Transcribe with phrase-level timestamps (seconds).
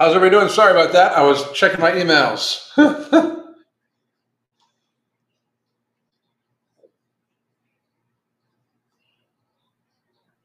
[0.00, 0.48] How's everybody doing?
[0.50, 1.12] Sorry about that.
[1.12, 2.74] I was checking my emails.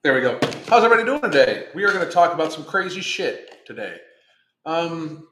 [0.03, 0.37] there we go.
[0.67, 1.67] How's everybody doing today?
[1.73, 3.95] We are going to talk about some crazy shit today.
[4.65, 5.25] Um,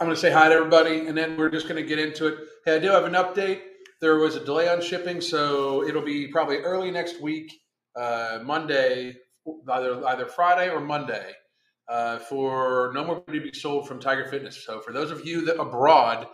[0.00, 2.26] I'm going to say hi to everybody, and then we're just going to get into
[2.28, 2.38] it.
[2.64, 3.60] Hey, I do have an update.
[4.00, 7.52] There was a delay on shipping, so it'll be probably early next week,
[7.94, 9.14] uh, Monday,
[9.70, 11.32] either either Friday or Monday,
[11.88, 14.64] uh, for No More to be sold from Tiger Fitness.
[14.64, 16.26] So for those of you that abroad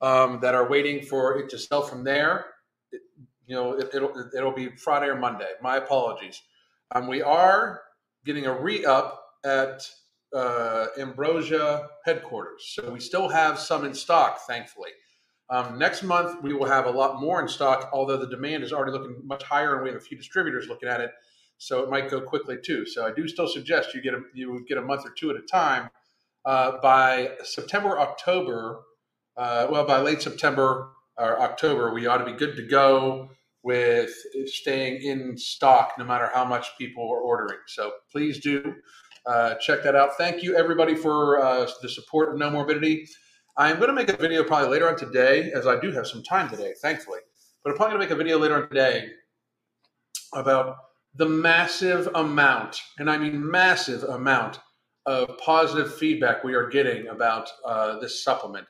[0.00, 2.46] um, that are waiting for it to sell from there,
[2.92, 3.00] it,
[3.46, 5.50] you know it, will it'll be Friday or Monday.
[5.62, 6.40] My apologies.
[6.94, 7.82] Um, we are
[8.24, 9.88] getting a re up at
[10.34, 14.90] uh, Ambrosia headquarters, so we still have some in stock, thankfully.
[15.50, 18.72] Um, next month, we will have a lot more in stock, although the demand is
[18.72, 21.10] already looking much higher, and we have a few distributors looking at it,
[21.60, 22.86] so it might go quickly too.
[22.86, 25.36] So I do still suggest you get a you get a month or two at
[25.36, 25.90] a time.
[26.46, 28.80] Uh, by September, October,
[29.36, 33.28] uh, well, by late September or October, we ought to be good to go
[33.62, 34.10] with
[34.46, 37.58] staying in stock, no matter how much people are ordering.
[37.66, 38.74] So please do
[39.26, 40.16] uh, check that out.
[40.16, 43.06] Thank you, everybody, for uh, the support of No Morbidity.
[43.58, 46.22] I'm going to make a video probably later on today, as I do have some
[46.22, 47.20] time today, thankfully.
[47.62, 49.10] But I'm probably going to make a video later on today
[50.32, 50.76] about
[51.14, 54.60] the massive amount, and I mean massive amount,
[55.06, 58.66] of positive feedback we are getting about uh, this supplement.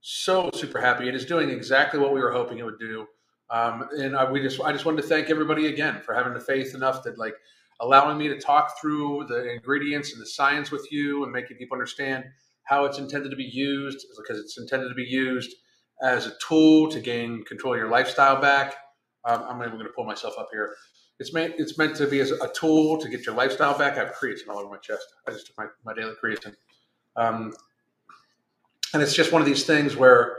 [0.00, 1.08] So super happy.
[1.08, 3.06] It is doing exactly what we were hoping it would do.
[3.50, 6.40] Um, and I, we just, I just wanted to thank everybody again for having the
[6.40, 7.34] faith enough that like
[7.80, 11.76] allowing me to talk through the ingredients and the science with you and making people
[11.76, 12.24] understand
[12.64, 15.54] how it's intended to be used because it's intended to be used
[16.02, 18.76] as a tool to gain control of your lifestyle back.
[19.24, 20.74] Um, I'm even going to pull myself up here.
[21.20, 23.94] It's meant it's meant to be as a tool to get your lifestyle back.
[23.96, 25.14] I have creatine all over my chest.
[25.26, 26.54] I just took my, my daily creatine.
[27.16, 27.52] Um,
[28.94, 30.38] and it's just one of these things where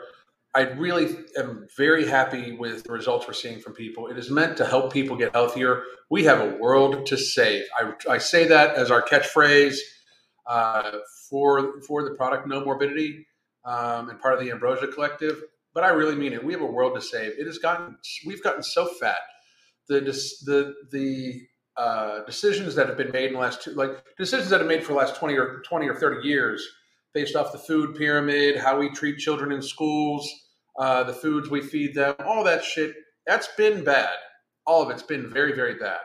[0.55, 4.07] I really am very happy with the results we're seeing from people.
[4.07, 5.83] It is meant to help people get healthier.
[6.09, 7.65] We have a world to save.
[7.79, 9.77] I, I say that as our catchphrase
[10.47, 10.99] uh,
[11.29, 13.27] for for the product No Morbidity
[13.63, 15.43] um, and part of the Ambrosia Collective.
[15.73, 16.43] But I really mean it.
[16.43, 17.33] We have a world to save.
[17.37, 19.19] It has gotten we've gotten so fat.
[19.89, 20.01] The
[20.45, 21.41] the the
[21.75, 24.83] uh, decisions that have been made in the last two like decisions that have made
[24.83, 26.65] for the last twenty or twenty or thirty years
[27.13, 30.29] based off the food pyramid, how we treat children in schools,
[30.77, 32.93] uh, the foods we feed them, all that shit.
[33.25, 34.13] That's been bad.
[34.65, 35.99] All of it's been very, very bad.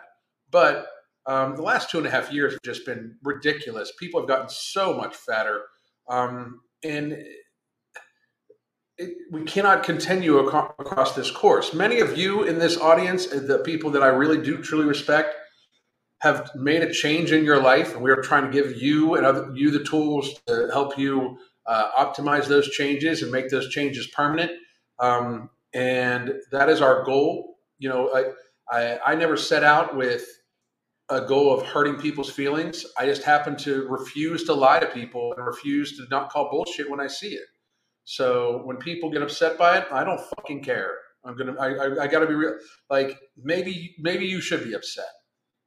[0.51, 0.87] But
[1.27, 3.93] um, the last two and a half years have just been ridiculous.
[3.99, 5.63] People have gotten so much fatter.
[6.09, 7.17] Um, and
[8.99, 11.75] it, we cannot continue ac- across this course.
[11.75, 15.35] Many of you in this audience, the people that I really do truly respect,
[16.21, 19.27] have made a change in your life, and we are trying to give you and
[19.27, 24.07] other, you the tools to help you uh, optimize those changes and make those changes
[24.09, 24.53] permanent.
[24.99, 27.57] Um, and that is our goal.
[27.79, 28.25] You know, I,
[28.75, 30.27] I, I never set out with
[31.11, 32.87] a goal of hurting people's feelings.
[32.99, 36.91] I just happen to refuse to lie to people and refuse to not call bullshit
[36.91, 37.45] when I see it.
[38.05, 40.93] So when people get upset by it, I don't fucking care.
[41.25, 41.55] I'm gonna.
[41.59, 42.57] I, I, I got to be real.
[42.91, 45.07] Like maybe maybe you should be upset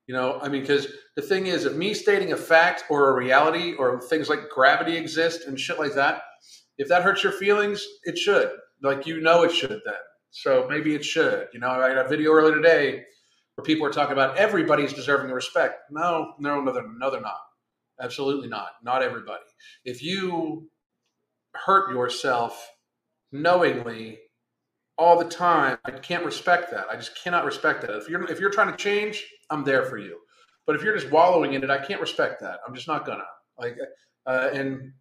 [0.07, 0.87] you know, I mean, because
[1.17, 4.95] the thing is, if me stating a fact or a reality or things like gravity
[4.95, 6.21] exist and shit like that,
[6.77, 8.49] if that hurts your feelings, it should.
[8.81, 9.95] Like you know, it should then.
[10.31, 11.47] So maybe it should.
[11.53, 13.03] You know, I had a video earlier today
[13.55, 15.81] where people were talking about everybody's deserving of respect.
[15.91, 17.41] No, no, no, they're, no, they're not.
[17.99, 18.69] Absolutely not.
[18.83, 19.43] Not everybody.
[19.83, 20.69] If you
[21.65, 22.71] hurt yourself
[23.31, 24.19] knowingly
[24.97, 26.87] all the time, I can't respect that.
[26.91, 27.91] I just cannot respect that.
[27.91, 30.17] If you're if you're trying to change, I'm there for you.
[30.65, 32.59] But if you're just wallowing in it, I can't respect that.
[32.67, 33.23] I'm just not gonna.
[33.57, 33.77] Like,
[34.25, 34.91] uh, and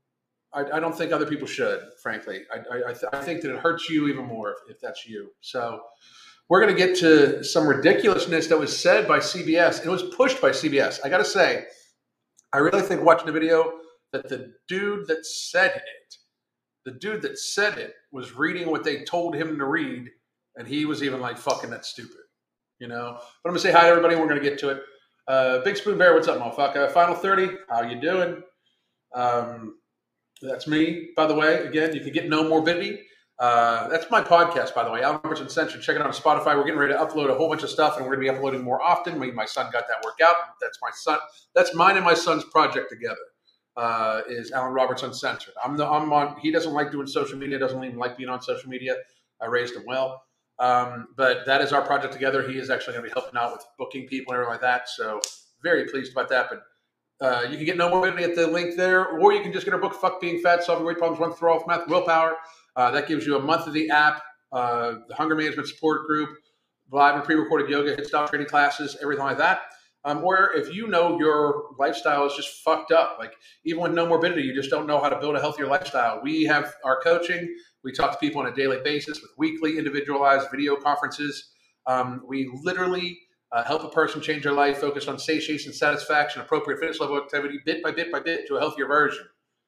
[0.52, 1.80] I, I, don't think other people should.
[2.02, 5.06] Frankly, I, I, th- I think that it hurts you even more if, if that's
[5.06, 5.30] you.
[5.40, 5.80] So
[6.48, 9.84] we're to get to some ridiculousness that was said by CBS.
[9.84, 11.00] It was pushed by CBS.
[11.04, 11.64] I got to say,
[12.52, 13.72] I really think watching the video
[14.12, 16.16] that the dude that said it,
[16.86, 20.08] the dude that said it was reading what they told him to read,
[20.56, 22.22] and he was even like, "Fucking that's stupid."
[22.78, 23.18] you know.
[23.42, 24.16] But I'm gonna say hi to everybody.
[24.16, 24.82] We're gonna get to it.
[25.28, 26.90] Uh, Big Spoon Bear, what's up, motherfucker?
[26.92, 28.42] Final thirty, how you doing?
[29.14, 29.78] Um,
[30.42, 31.66] that's me, by the way.
[31.66, 33.00] Again, you can get No Morbidity.
[33.38, 35.02] Uh, that's my podcast, by the way.
[35.02, 35.82] Alan Roberts Uncensored.
[35.82, 36.56] Check it out on Spotify.
[36.56, 38.36] We're getting ready to upload a whole bunch of stuff, and we're going to be
[38.36, 39.18] uploading more often.
[39.18, 40.36] Me, my son got that work out.
[40.60, 41.18] That's my son.
[41.54, 43.16] That's mine and my son's project together.
[43.76, 45.54] Uh, is Alan Roberts Uncensored.
[45.62, 46.36] I'm the I'm on.
[46.40, 47.58] He doesn't like doing social media.
[47.58, 48.96] Doesn't even like being on social media.
[49.40, 50.22] I raised him well.
[50.58, 52.48] Um, but that is our project together.
[52.48, 54.88] He is actually going to be helping out with booking people and everything like that.
[54.88, 55.20] So
[55.62, 56.48] very pleased about that.
[56.50, 56.62] But
[57.18, 59.72] Uh, you can get no morbidity at the link there, or you can just get
[59.72, 62.36] our book, Fuck Being Fat, Solving Weight Problems, One Throw Off Math, Willpower.
[62.76, 66.28] Uh, that gives you a month of the app, uh, the hunger management support group,
[66.92, 69.62] live and pre-recorded yoga, hit stop training classes, everything like that.
[70.06, 73.32] Um, or if you know your lifestyle is just fucked up, like
[73.64, 76.20] even with no morbidity, you just don't know how to build a healthier lifestyle.
[76.22, 77.52] We have our coaching.
[77.82, 81.50] We talk to people on a daily basis with weekly individualized video conferences.
[81.88, 83.18] Um, we literally
[83.50, 87.58] uh, help a person change their life, focus on satiation, satisfaction, appropriate fitness level activity,
[87.64, 89.24] bit by bit by bit to a healthier version.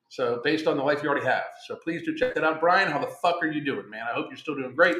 [0.09, 1.47] So based on the life you already have.
[1.67, 2.61] So please do check that out.
[2.61, 4.07] Brian, how the fuck are you doing, man?
[4.09, 4.99] I hope you're still doing great.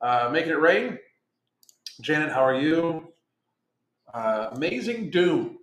[0.00, 0.98] Uh, making it rain.
[2.00, 3.12] Janet, how are you?
[4.12, 5.58] Uh, amazing Doom.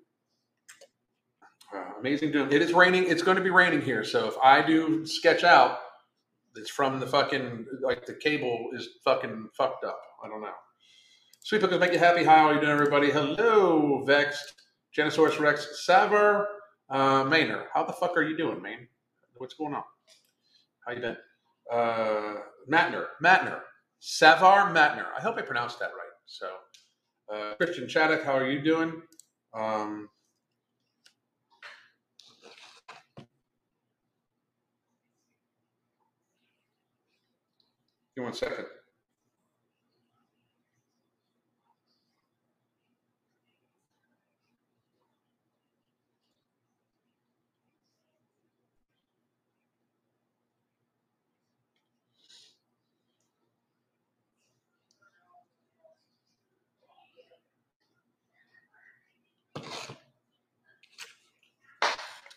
[1.73, 2.51] Uh, amazing Doom.
[2.51, 3.05] It is raining.
[3.07, 4.03] It's going to be raining here.
[4.03, 5.79] So if I do sketch out,
[6.55, 9.99] it's from the fucking, like the cable is fucking fucked up.
[10.23, 10.53] I don't know.
[11.43, 12.23] Sweet Pickles make you happy.
[12.23, 13.11] How are you doing, everybody?
[13.11, 14.53] Hello, Vexed,
[14.97, 16.45] Genosaurus Rex, Savar,
[16.89, 17.67] uh, Maynard.
[17.73, 18.87] How the fuck are you doing, man?
[19.35, 19.83] What's going on?
[20.85, 21.17] How you been?
[21.71, 22.35] Uh,
[22.69, 23.59] Matner, Matner,
[24.01, 25.05] Savar Matner.
[25.17, 26.15] I hope I pronounced that right.
[26.25, 26.49] So,
[27.33, 29.01] uh, Christian Chaddock, how are you doing?
[29.53, 30.09] Um,
[38.15, 38.65] give me one second.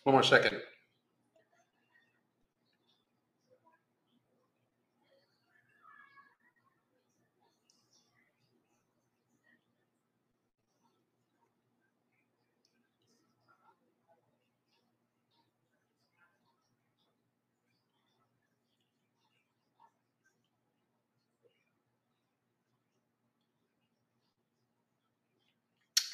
[0.04, 0.60] One more second.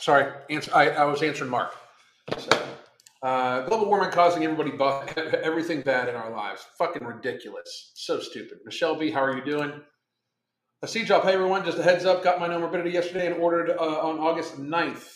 [0.06, 0.32] Sorry,
[0.72, 1.74] I, I was answering Mark.
[2.38, 2.65] So,
[3.26, 4.70] uh, global warming causing everybody
[5.43, 6.64] everything bad in our lives.
[6.78, 7.90] Fucking ridiculous.
[7.96, 8.58] So stupid.
[8.64, 9.81] Michelle B, how are you doing?
[10.82, 11.25] A sea up.
[11.25, 12.23] Hey everyone, just a heads up.
[12.23, 15.08] Got my no morbidity yesterday and ordered uh, on August 9th.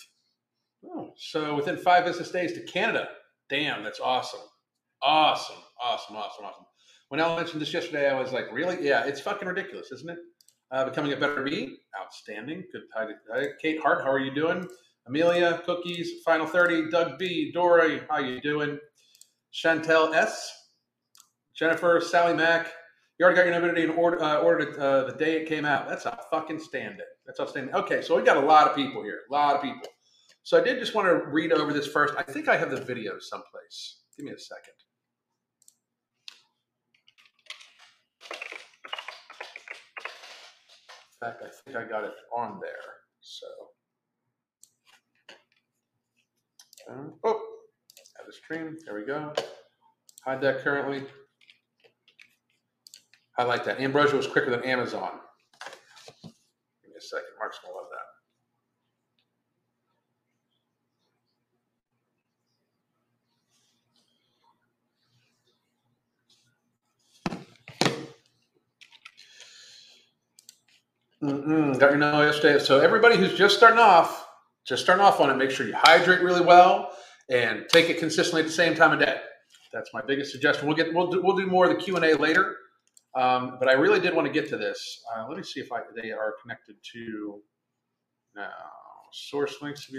[0.84, 3.10] Oh, so within five business days to Canada.
[3.48, 4.40] Damn, that's awesome.
[5.00, 5.54] Awesome.
[5.80, 6.16] Awesome.
[6.16, 6.46] Awesome.
[6.46, 6.64] Awesome.
[7.10, 8.84] When Al mentioned this yesterday, I was like, really?
[8.84, 10.18] Yeah, it's fucking ridiculous, isn't it?
[10.72, 11.76] Uh, becoming a better me.
[11.96, 12.64] Outstanding.
[12.72, 12.82] Good.
[12.92, 14.66] Hi, Kate Hart, how are you doing?
[15.06, 18.78] Amelia, Cookies, Final 30, Doug B, Dory, how you doing?
[19.52, 20.52] Chantel S,
[21.54, 22.68] Jennifer, Sally Mack.
[23.18, 25.64] You already got your nobility and order, uh, ordered it uh, the day it came
[25.64, 25.88] out.
[25.88, 27.06] That's a fucking stand it.
[27.26, 27.74] That's outstanding.
[27.74, 29.88] Okay, so we got a lot of people here, a lot of people.
[30.42, 32.14] So I did just want to read over this first.
[32.16, 34.00] I think I have the video someplace.
[34.16, 34.74] Give me a second.
[41.22, 42.94] In fact, I think I got it on there.
[43.20, 43.46] So.
[46.88, 47.40] Um, oh,
[48.16, 48.76] have a stream.
[48.84, 49.32] There we go.
[50.24, 51.04] Hide that currently.
[53.38, 53.80] I like that.
[53.80, 55.12] Ambrosia was quicker than Amazon.
[56.82, 57.28] Give me a second.
[57.38, 58.06] Mark's going to love that.
[71.22, 72.62] Mm-mm, got your know yesterday.
[72.62, 74.26] So everybody who's just starting off,
[74.70, 76.92] just starting off on it, make sure you hydrate really well
[77.28, 79.20] and take it consistently at the same time of day.
[79.72, 80.68] That's my biggest suggestion.
[80.68, 82.56] We'll get we'll do, we'll do more of the Q and A later,
[83.16, 85.02] um, but I really did want to get to this.
[85.12, 87.42] Uh, let me see if I, they are connected to
[88.36, 88.48] now
[89.12, 89.90] source links.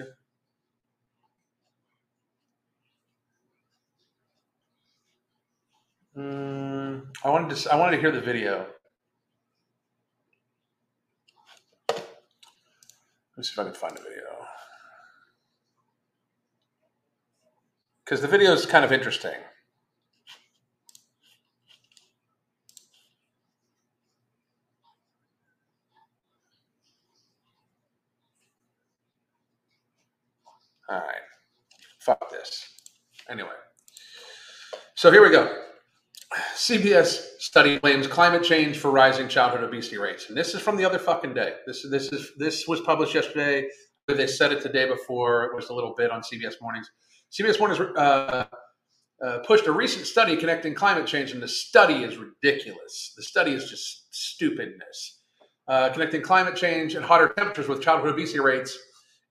[6.18, 8.68] Mm, I wanted to I wanted to hear the video.
[11.90, 14.51] Let me see if I can find the video.
[18.12, 19.32] Because the video is kind of interesting.
[30.90, 31.06] All right.
[32.00, 32.68] Fuck this.
[33.30, 33.48] Anyway.
[34.96, 35.62] So here we go.
[36.54, 40.28] CBS study blames climate change for rising childhood obesity rates.
[40.28, 41.54] And this is from the other fucking day.
[41.66, 43.70] This, this, is, this was published yesterday.
[44.10, 45.46] They said it the day before.
[45.46, 46.92] It was a little bit on CBS Mornings.
[47.32, 48.46] CBS One has uh,
[49.26, 53.14] uh, pushed a recent study connecting climate change, and the study is ridiculous.
[53.16, 55.20] The study is just stupidness.
[55.68, 58.78] Uh, connecting climate change and hotter temperatures with childhood obesity rates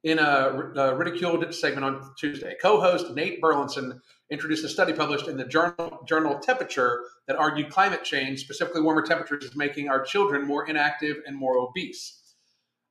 [0.05, 2.55] in a, a ridiculed segment on Tuesday.
[2.63, 8.03] Co-host Nate Burleson introduced a study published in the journal Journal Temperature that argued climate
[8.03, 12.35] change, specifically warmer temperatures, is making our children more inactive and more obese.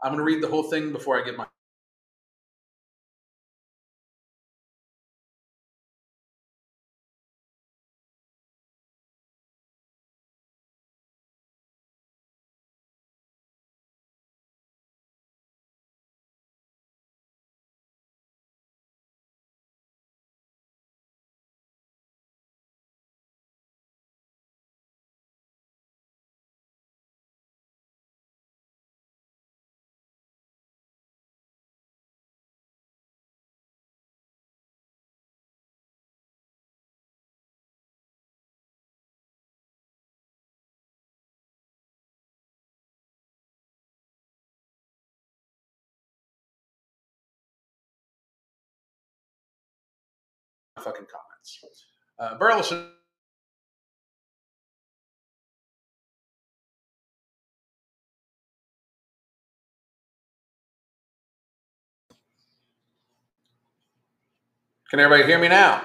[0.04, 1.48] I'm going to read the whole thing before I give my
[50.80, 51.60] fucking comments.
[52.20, 52.92] Uh, Burleson
[64.90, 65.84] Can everybody hear me now?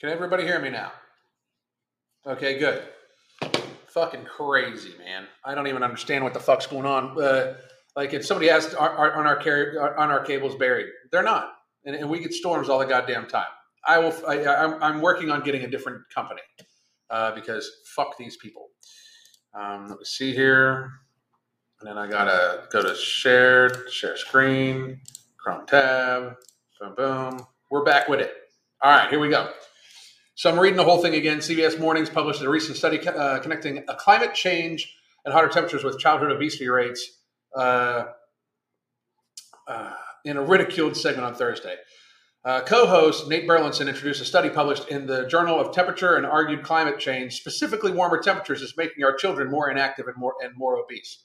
[0.00, 0.92] Can everybody hear me now?
[2.26, 2.84] Okay, good.
[3.88, 5.26] Fucking crazy, man.
[5.44, 7.20] I don't even understand what the fuck's going on.
[7.20, 7.58] Uh,
[7.96, 11.52] like if somebody asked are, are, on our car- on our cables buried, they're not,
[11.84, 13.48] and, and, we get storms all the goddamn time.
[13.86, 14.14] I will.
[14.26, 16.40] I, am I'm working on getting a different company
[17.10, 18.68] uh, because fuck these people.
[19.52, 20.92] Um, let me see here,
[21.80, 24.98] and then I gotta go to shared, share screen,
[25.36, 26.36] Chrome tab,
[26.80, 27.46] boom, boom.
[27.70, 28.32] We're back with it.
[28.80, 29.50] All right, here we go.
[30.40, 31.40] So I'm reading the whole thing again.
[31.40, 35.98] CBS Mornings published a recent study uh, connecting a climate change and hotter temperatures with
[35.98, 37.18] childhood obesity rates
[37.54, 38.06] uh,
[39.68, 39.92] uh,
[40.24, 41.74] in a ridiculed segment on Thursday.
[42.42, 46.62] Uh, co-host Nate Burleson introduced a study published in the Journal of Temperature and argued
[46.62, 50.78] climate change, specifically warmer temperatures, is making our children more inactive and more and more
[50.78, 51.22] obese.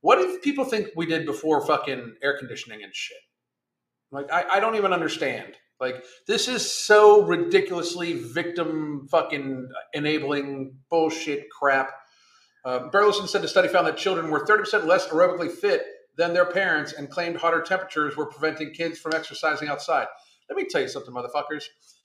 [0.00, 3.16] What do people think we did before fucking air conditioning and shit?
[4.10, 5.54] Like I, I don't even understand.
[5.80, 11.90] Like this is so ridiculously victim fucking enabling bullshit crap.
[12.64, 15.82] Uh, Burleson said the study found that children were 30% less aerobically fit
[16.18, 20.06] than their parents and claimed hotter temperatures were preventing kids from exercising outside.
[20.50, 21.64] Let me tell you something, motherfuckers.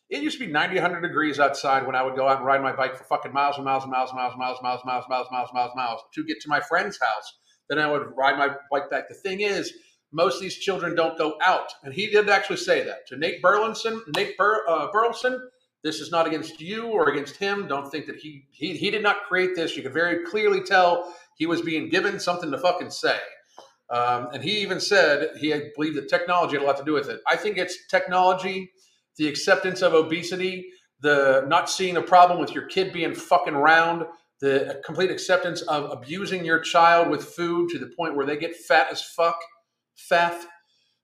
[0.09, 2.61] It used to be 90, 100 degrees outside when I would go out and ride
[2.61, 4.79] my bike for fucking miles and miles and miles and miles and miles and miles
[4.81, 7.33] and miles, and miles, and miles, and miles, miles to get to my friend's house.
[7.67, 9.09] Then I would ride my bike back.
[9.09, 9.73] The thing is,
[10.11, 11.71] most of these children don't go out.
[11.83, 14.01] And he did actually say that to Nate Burleson.
[14.15, 15.49] Nate Bur, uh, Burleson,
[15.83, 17.67] this is not against you or against him.
[17.67, 19.77] Don't think that he, he he did not create this.
[19.77, 23.19] You could very clearly tell he was being given something to fucking say.
[23.89, 27.07] Um, and he even said he believed that technology had a lot to do with
[27.07, 27.21] it.
[27.29, 28.71] I think it's technology,
[29.17, 30.65] the acceptance of obesity,
[31.01, 34.05] the not seeing a problem with your kid being fucking round,
[34.41, 38.55] the complete acceptance of abusing your child with food to the point where they get
[38.55, 39.37] fat as fuck
[39.97, 40.47] theft.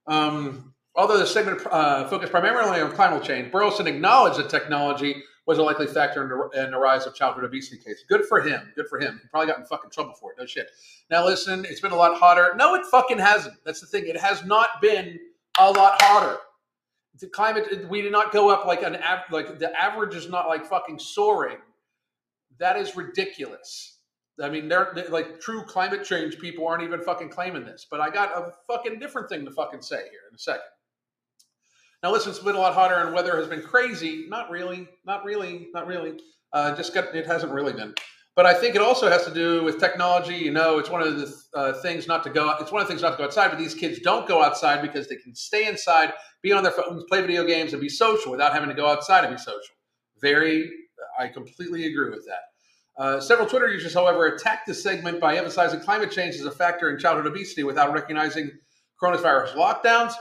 [0.08, 5.58] Um, although the segment uh, focused primarily on climate change, Burleson acknowledged that technology was
[5.58, 8.04] a likely factor in the, in the, rise of childhood obesity cases.
[8.08, 8.72] Good for him.
[8.76, 9.20] Good for him.
[9.22, 10.38] He probably got in fucking trouble for it.
[10.40, 10.70] No shit.
[11.10, 12.54] Now listen, it's been a lot hotter.
[12.56, 13.56] No, it fucking hasn't.
[13.66, 14.08] That's the thing.
[14.08, 15.20] It has not been
[15.60, 16.38] a lot hotter.
[17.20, 18.98] The climate, we did not go up like an
[19.30, 21.58] like the average is not like fucking soaring.
[22.58, 23.98] That is ridiculous.
[24.40, 27.86] I mean, they're, they're, like true climate change people aren't even fucking claiming this.
[27.90, 30.62] But I got a fucking different thing to fucking say here in a second.
[32.04, 34.26] Now, listen, it's been a lot hotter and weather has been crazy.
[34.28, 36.20] Not really, not really, not really.
[36.52, 37.94] Uh, just got it hasn't really been.
[38.36, 40.36] But I think it also has to do with technology.
[40.36, 42.56] You know, it's one of the uh, things not to go.
[42.60, 43.50] It's one of the things not to go outside.
[43.50, 47.04] But these kids don't go outside because they can stay inside, be on their phones,
[47.10, 49.76] play video games, and be social without having to go outside and be social.
[50.22, 50.70] Very,
[51.20, 52.51] I completely agree with that.
[53.02, 56.92] Uh, several Twitter users, however, attacked this segment by emphasizing climate change as a factor
[56.92, 58.52] in childhood obesity without recognizing
[59.02, 60.14] coronavirus lockdowns.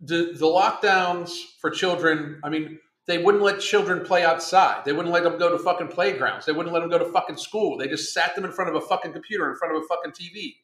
[0.00, 1.30] The, the lockdowns
[1.60, 4.86] for children, I mean, they wouldn't let children play outside.
[4.86, 6.46] They wouldn't let them go to fucking playgrounds.
[6.46, 7.76] They wouldn't let them go to fucking school.
[7.76, 10.12] They just sat them in front of a fucking computer, in front of a fucking
[10.12, 10.54] TV.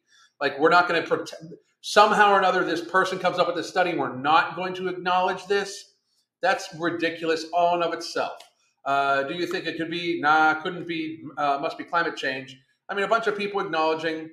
[0.40, 1.52] Like, we're not going to pretend.
[1.82, 3.94] Somehow or another, this person comes up with this study.
[3.94, 5.96] We're not going to acknowledge this.
[6.40, 8.38] That's ridiculous all in of itself.
[8.88, 10.20] Uh, do you think it could be?
[10.26, 11.22] Nah, couldn't be.
[11.36, 12.56] Uh, must be climate change.
[12.88, 14.30] I mean, a bunch of people acknowledging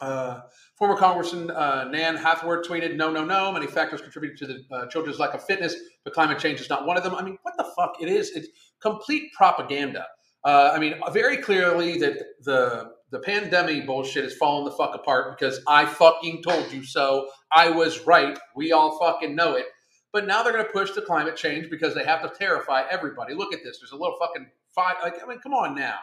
[0.00, 0.42] Uh,
[0.78, 3.50] former Congressman uh, Nan Hayworth tweeted, "No, no, no.
[3.52, 5.74] Many factors contribute to the uh, children's lack of fitness,
[6.04, 7.96] but climate change is not one of them." I mean, what the fuck?
[8.00, 8.30] It is.
[8.30, 8.48] It's
[8.80, 10.06] complete propaganda.
[10.44, 15.36] Uh, I mean, very clearly that the the pandemic bullshit is falling the fuck apart
[15.36, 17.28] because I fucking told you so.
[17.50, 18.38] I was right.
[18.54, 19.66] We all fucking know it.
[20.12, 23.34] But now they're going to push the climate change because they have to terrify everybody.
[23.34, 23.78] Look at this.
[23.78, 24.96] There's a little fucking fight.
[25.02, 25.98] Like, I mean, come on now.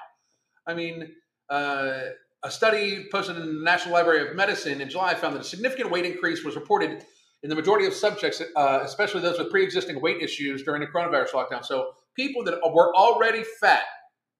[0.68, 1.12] I mean,
[1.50, 2.00] uh,
[2.44, 5.90] a study posted in the National Library of Medicine in July found that a significant
[5.90, 7.04] weight increase was reported
[7.42, 11.32] in the majority of subjects, uh, especially those with pre-existing weight issues during the coronavirus
[11.32, 11.66] lockdown.
[11.66, 13.84] So people that were already fat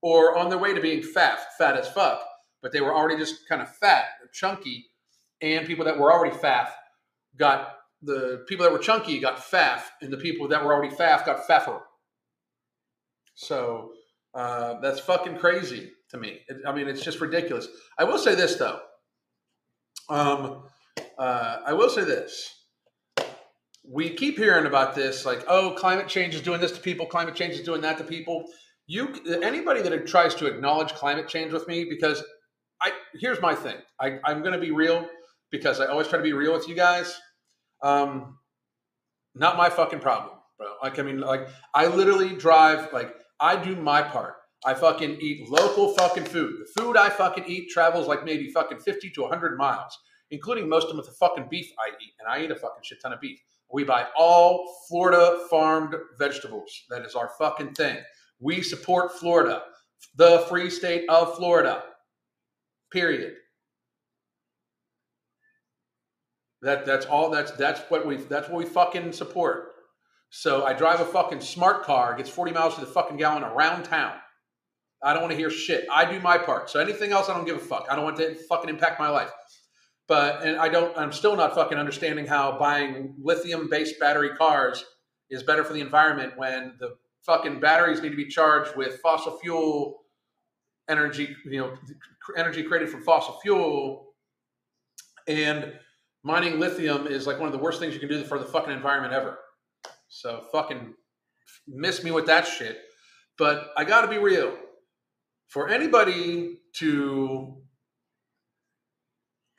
[0.02, 2.22] or on their way to being fat, fat as fuck,
[2.62, 4.86] but they were already just kind of fat, chunky,
[5.42, 6.74] and people that were already fat
[7.38, 11.26] got the people that were chunky got faff, and the people that were already faff
[11.26, 11.80] got faffer.
[13.36, 13.92] So
[14.34, 16.40] uh, that's fucking crazy to me.
[16.48, 17.68] It, I mean, it's just ridiculous.
[17.98, 18.80] I will say this though.
[20.10, 20.64] Um,
[21.18, 22.52] uh, I will say this.
[23.88, 27.06] We keep hearing about this, like, oh, climate change is doing this to people.
[27.06, 28.46] Climate change is doing that to people.
[28.88, 32.24] You, anybody that tries to acknowledge climate change with me, because
[32.82, 33.78] I here's my thing.
[34.00, 35.08] I, I'm going to be real
[35.52, 37.16] because I always try to be real with you guys.
[37.86, 38.40] Um,
[39.36, 40.74] not my fucking problem, bro.
[40.82, 44.34] Like, I mean, like, I literally drive, like, I do my part.
[44.66, 46.56] I fucking eat local fucking food.
[46.60, 49.96] The food I fucking eat travels like maybe fucking 50 to 100 miles,
[50.32, 52.14] including most of the fucking beef I eat.
[52.20, 53.40] And I eat a fucking shit ton of beef.
[53.72, 56.72] We buy all Florida farmed vegetables.
[56.90, 57.98] That is our fucking thing.
[58.40, 59.62] We support Florida,
[60.16, 61.84] the free state of Florida.
[62.92, 63.36] Period.
[66.66, 67.30] That that's all.
[67.30, 69.74] That's that's what we that's what we fucking support.
[70.32, 73.84] So I drive a fucking smart car, gets 40 miles to the fucking gallon around
[73.84, 74.14] town.
[75.04, 75.86] I don't want to hear shit.
[75.94, 76.72] I do my part.
[76.72, 77.86] So anything else, I don't give a fuck.
[77.90, 79.30] I don't want to fucking impact my life.
[80.08, 80.98] But and I don't.
[80.98, 84.84] I'm still not fucking understanding how buying lithium-based battery cars
[85.30, 86.96] is better for the environment when the
[87.28, 90.02] fucking batteries need to be charged with fossil fuel
[90.90, 91.36] energy.
[91.46, 91.74] You know,
[92.36, 94.16] energy created from fossil fuel,
[95.28, 95.74] and
[96.26, 98.74] mining lithium is like one of the worst things you can do for the fucking
[98.74, 99.38] environment ever.
[100.08, 100.96] So fucking
[101.68, 102.80] miss me with that shit.
[103.38, 104.58] But I got to be real.
[105.50, 107.62] For anybody to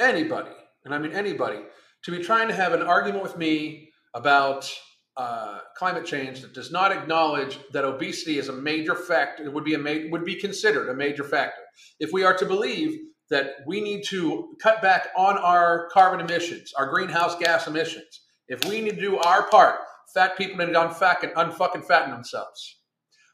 [0.01, 0.51] anybody,
[0.85, 1.61] and I mean anybody,
[2.05, 4.69] to be trying to have an argument with me about
[5.17, 9.65] uh, climate change that does not acknowledge that obesity is a major factor it would
[9.65, 11.63] be a ma- would be considered a major factor.
[12.01, 12.99] If we are to believe
[13.31, 18.23] that we need to cut back on our carbon emissions, our greenhouse gas emissions.
[18.49, 19.77] If we need to do our part,
[20.15, 22.79] fat people need to unfucking, unfucking fatten themselves.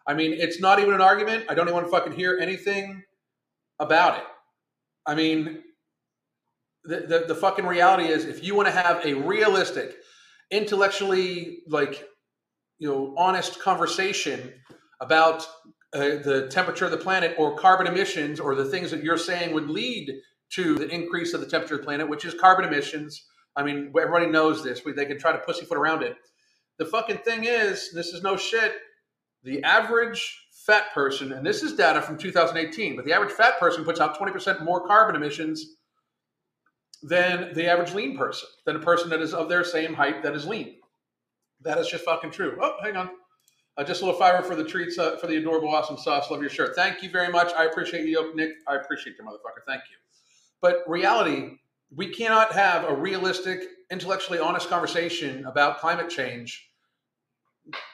[0.06, 1.44] I mean, it's not even an argument.
[1.48, 3.02] I don't even want to fucking hear anything
[3.78, 4.24] about it.
[5.06, 5.62] I mean,
[6.84, 9.96] the, the, the fucking reality is if you want to have a realistic,
[10.50, 12.04] intellectually, like,
[12.78, 14.52] you know, honest conversation
[15.00, 15.46] about
[15.94, 19.52] uh, the temperature of the planet or carbon emissions or the things that you're saying
[19.52, 20.10] would lead
[20.50, 23.26] to the increase of the temperature of the planet, which is carbon emissions.
[23.56, 24.84] I mean, everybody knows this.
[24.84, 26.16] We, they can try to pussyfoot around it.
[26.78, 28.74] The fucking thing is, this is no shit.
[29.44, 33.84] The average fat person, and this is data from 2018, but the average fat person
[33.84, 35.76] puts out 20% more carbon emissions
[37.02, 40.34] than the average lean person, than a person that is of their same height that
[40.34, 40.76] is lean.
[41.62, 42.56] That is just fucking true.
[42.60, 43.10] Oh, hang on.
[43.76, 46.30] Uh, just a little fiver for the treats, uh, for the adorable, awesome sauce.
[46.30, 46.76] Love your shirt.
[46.76, 47.52] Thank you very much.
[47.54, 48.50] I appreciate you, Nick.
[48.68, 49.64] I appreciate you, motherfucker.
[49.66, 49.96] Thank you.
[50.60, 51.56] But reality,
[51.94, 56.68] we cannot have a realistic, intellectually honest conversation about climate change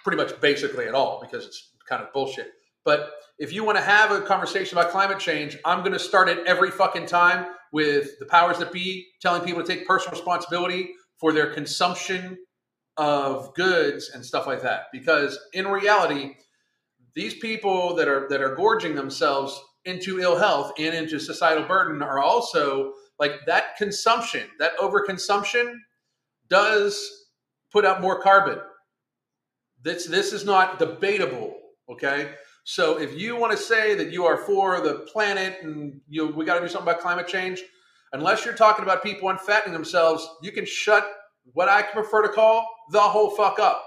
[0.03, 2.53] pretty much basically at all because it's kind of bullshit.
[2.85, 6.29] But if you want to have a conversation about climate change, I'm going to start
[6.29, 10.91] it every fucking time with the powers that be telling people to take personal responsibility
[11.19, 12.39] for their consumption
[12.99, 14.87] of goods and stuff like that.
[14.93, 16.35] Because in reality,
[17.15, 22.03] these people that are that are gorging themselves into ill health and into societal burden
[22.03, 25.75] are also like that consumption, that overconsumption
[26.51, 27.27] does
[27.73, 28.59] put out more carbon.
[29.83, 31.57] This this is not debatable,
[31.89, 32.33] okay?
[32.65, 36.45] So if you want to say that you are for the planet and you we
[36.45, 37.63] got to do something about climate change,
[38.13, 41.09] unless you're talking about people unfattening themselves, you can shut
[41.53, 43.85] what I prefer to call the whole fuck up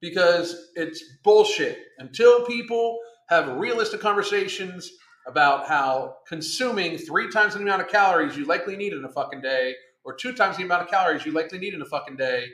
[0.00, 1.78] because it's bullshit.
[1.98, 4.90] Until people have realistic conversations
[5.26, 9.40] about how consuming three times the amount of calories you likely need in a fucking
[9.40, 12.46] day or two times the amount of calories you likely need in a fucking day,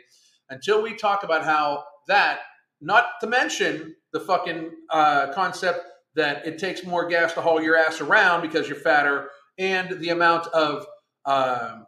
[0.51, 2.41] until we talk about how that,
[2.81, 5.81] not to mention the fucking uh, concept
[6.15, 10.09] that it takes more gas to haul your ass around because you're fatter and the
[10.09, 10.87] amount of
[11.27, 11.85] um,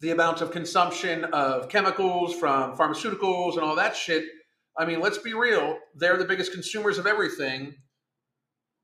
[0.00, 4.24] the amount of consumption of chemicals from pharmaceuticals and all that shit.
[4.76, 5.76] I mean, let's be real.
[5.96, 7.74] They're the biggest consumers of everything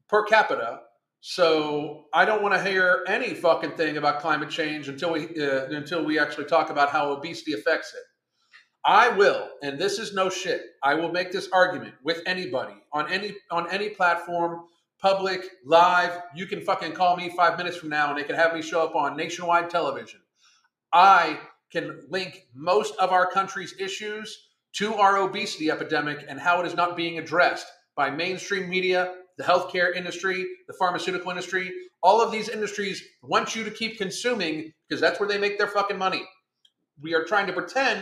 [0.08, 0.80] per capita.
[1.20, 5.66] So I don't want to hear any fucking thing about climate change until we uh,
[5.70, 8.02] until we actually talk about how obesity affects it.
[8.84, 10.60] I will, and this is no shit.
[10.82, 14.64] I will make this argument with anybody on any on any platform,
[15.00, 16.18] public, live.
[16.34, 18.82] You can fucking call me five minutes from now, and they can have me show
[18.82, 20.20] up on nationwide television.
[20.94, 21.40] I
[21.72, 26.74] can link most of our country's issues to our obesity epidemic and how it is
[26.74, 31.72] not being addressed by mainstream media, the healthcare industry, the pharmaceutical industry.
[32.02, 35.66] All of these industries want you to keep consuming because that's where they make their
[35.66, 36.22] fucking money.
[37.00, 38.00] We are trying to pretend,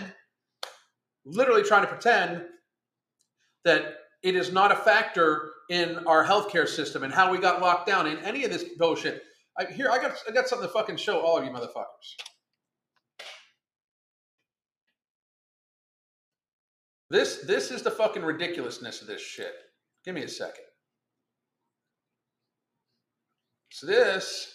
[1.25, 2.45] literally trying to pretend,
[3.65, 7.87] that it is not a factor in our healthcare system and how we got locked
[7.87, 9.23] down in any of this bullshit.
[9.59, 12.17] I, here, I got, I got something to fucking show all of you motherfuckers.
[17.12, 19.53] This this is the fucking ridiculousness of this shit.
[20.03, 20.64] Give me a second.
[23.70, 24.55] So this,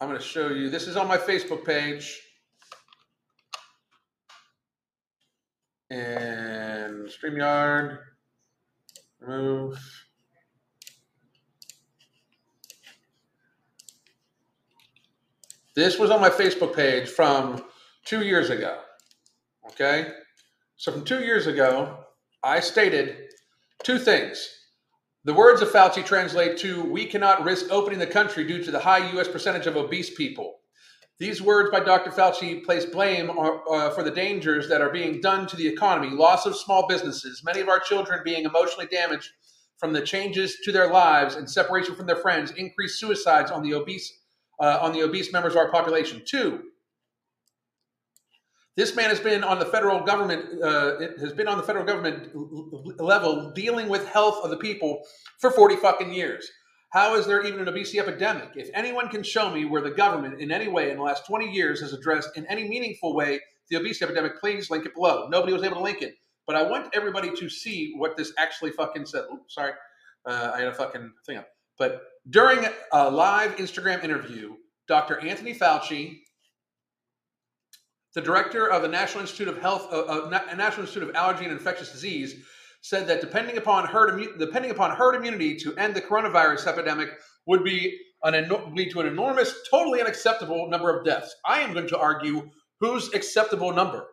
[0.00, 0.70] I'm going to show you.
[0.70, 2.16] This is on my Facebook page.
[5.90, 7.98] And StreamYard,
[9.18, 9.80] remove.
[15.74, 17.64] This was on my Facebook page from
[18.04, 18.78] two years ago.
[19.72, 20.12] Okay?
[20.80, 21.94] So from two years ago,
[22.42, 23.14] I stated
[23.84, 24.48] two things.
[25.24, 28.78] The words of Fauci translate to We cannot risk opening the country due to the
[28.78, 29.28] high U.S.
[29.28, 30.60] percentage of obese people.
[31.18, 32.10] These words by Dr.
[32.10, 36.46] Fauci place blame uh, for the dangers that are being done to the economy, loss
[36.46, 39.28] of small businesses, many of our children being emotionally damaged
[39.76, 43.74] from the changes to their lives and separation from their friends, increased suicides on the
[43.74, 44.10] obese
[44.60, 46.22] uh, on the obese members of our population.
[46.26, 46.62] Two,
[48.76, 52.30] this man has been on the federal government uh, has been on the federal government
[53.00, 55.02] level dealing with health of the people
[55.40, 56.48] for 40 fucking years.
[56.90, 58.50] How is there even an obesity epidemic?
[58.56, 61.50] If anyone can show me where the government in any way in the last 20
[61.50, 65.28] years has addressed in any meaningful way the obesity epidemic, please link it below.
[65.28, 66.14] Nobody was able to link it.
[66.46, 69.24] But I want everybody to see what this actually fucking said.
[69.48, 69.72] Sorry.
[70.26, 71.46] Uh, I had a fucking thing up.
[71.78, 74.54] But during a live Instagram interview,
[74.88, 75.20] Dr.
[75.20, 76.18] Anthony Fauci
[78.14, 81.52] the director of the National Institute of Health, uh, uh, National Institute of Allergy and
[81.52, 82.44] Infectious Disease,
[82.82, 87.10] said that depending upon herd immu- depending upon herd immunity to end the coronavirus epidemic
[87.46, 91.34] would be an lead to an enormous, totally unacceptable number of deaths.
[91.44, 94.06] I am going to argue whose acceptable number.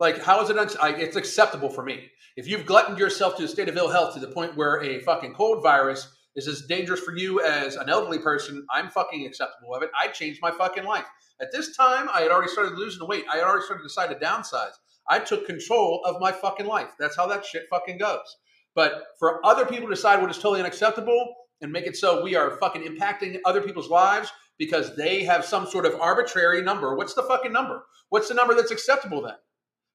[0.00, 0.58] Like, how is it?
[0.58, 2.10] Un- I, it's acceptable for me.
[2.36, 5.00] If you've gluttoned yourself to a state of ill health to the point where a
[5.00, 9.74] fucking cold virus is as dangerous for you as an elderly person, I'm fucking acceptable
[9.74, 9.90] of it.
[9.98, 11.06] I changed my fucking life.
[11.40, 13.24] At this time, I had already started losing weight.
[13.32, 14.72] I had already started to decide to downsize.
[15.08, 16.90] I took control of my fucking life.
[16.98, 18.36] That's how that shit fucking goes.
[18.74, 22.34] But for other people to decide what is totally unacceptable and make it so we
[22.34, 26.94] are fucking impacting other people's lives because they have some sort of arbitrary number.
[26.94, 27.84] What's the fucking number?
[28.08, 29.34] What's the number that's acceptable then?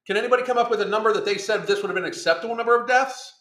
[0.06, 2.56] Can anybody come up with a number that they said this would have been acceptable
[2.56, 3.32] number of deaths?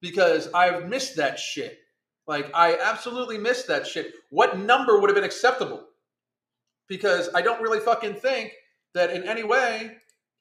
[0.00, 1.78] Because I've missed that shit.
[2.26, 4.14] Like, I absolutely missed that shit.
[4.30, 5.84] What number would have been acceptable?
[6.88, 8.52] because I don't really fucking think
[8.94, 9.96] that in any way,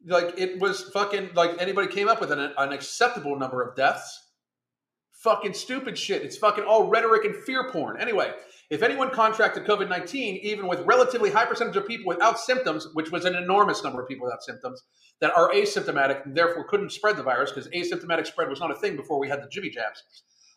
[0.06, 4.19] like it was fucking like anybody came up with an, an acceptable number of deaths.
[5.24, 6.22] Fucking stupid shit.
[6.22, 7.96] It's fucking all rhetoric and fear porn.
[8.00, 8.34] Anyway,
[8.69, 13.12] if anyone contracted COVID 19, even with relatively high percentage of people without symptoms, which
[13.12, 14.84] was an enormous number of people without symptoms
[15.22, 18.76] that are asymptomatic and therefore couldn't spread the virus because asymptomatic spread was not a
[18.76, 20.04] thing before we had the jibby jabs.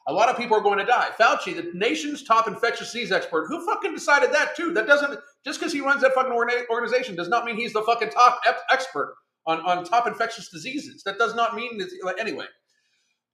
[0.09, 1.09] A lot of people are going to die.
[1.19, 4.73] Fauci, the nation's top infectious disease expert, who fucking decided that too?
[4.73, 6.33] That doesn't just because he runs that fucking
[6.71, 8.41] organization does not mean he's the fucking top
[8.71, 9.17] expert
[9.47, 11.03] on, on top infectious diseases.
[11.03, 12.47] That does not mean that, anyway.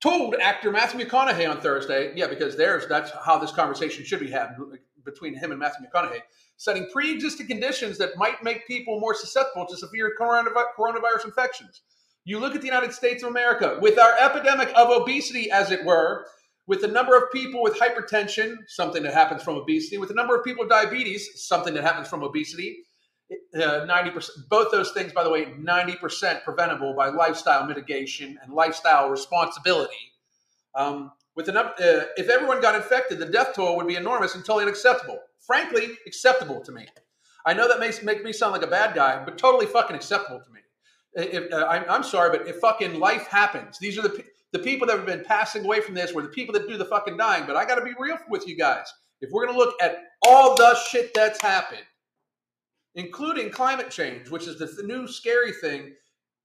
[0.00, 4.30] Told actor Matthew McConaughey on Thursday, yeah, because there's that's how this conversation should be
[4.30, 4.56] had
[5.04, 6.22] between him and Matthew McConaughey,
[6.56, 11.82] citing pre-existing conditions that might make people more susceptible to severe coronavirus infections.
[12.24, 15.84] You look at the United States of America with our epidemic of obesity, as it
[15.84, 16.26] were,
[16.66, 20.36] with the number of people with hypertension, something that happens from obesity, with the number
[20.36, 22.84] of people with diabetes, something that happens from obesity.
[23.54, 29.08] Uh, 90%, both those things, by the way, 90% preventable by lifestyle mitigation and lifestyle
[29.08, 30.12] responsibility.
[30.74, 34.44] Um, with the uh, if everyone got infected, the death toll would be enormous and
[34.44, 35.18] totally unacceptable.
[35.46, 36.86] Frankly, acceptable to me.
[37.46, 40.40] I know that makes make me sound like a bad guy, but totally fucking acceptable
[40.40, 40.60] to me.
[41.14, 44.86] If, uh, I'm, I'm, sorry, but if fucking life happens, these are the the people
[44.86, 47.44] that have been passing away from this were the people that do the fucking dying.
[47.46, 48.86] But I got to be real with you guys.
[49.20, 51.82] If we're going to look at all the shit that's happened,
[52.94, 55.94] including climate change, which is the, new scary thing,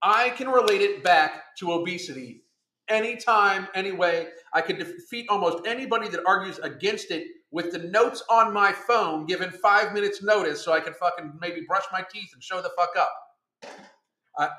[0.02, 2.44] I can relate it back to obesity
[2.88, 4.28] anytime, anyway.
[4.54, 9.26] I could defeat almost anybody that argues against it with the notes on my phone
[9.26, 12.70] given five minutes notice so I can fucking maybe brush my teeth and show the
[12.76, 13.12] fuck up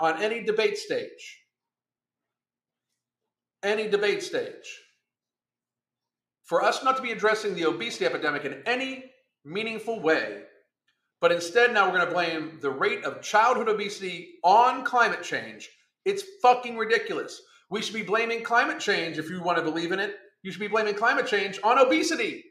[0.01, 1.38] on any debate stage.
[3.63, 4.79] Any debate stage.
[6.43, 9.05] For us not to be addressing the obesity epidemic in any
[9.45, 10.43] meaningful way,
[11.21, 15.69] but instead now we're going to blame the rate of childhood obesity on climate change,
[16.05, 17.41] it's fucking ridiculous.
[17.69, 20.15] We should be blaming climate change if you want to believe in it.
[20.41, 22.45] You should be blaming climate change on obesity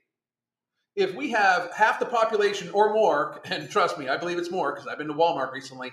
[0.98, 4.72] if we have half the population or more, and trust me, I believe it's more
[4.72, 5.92] because I've been to Walmart recently.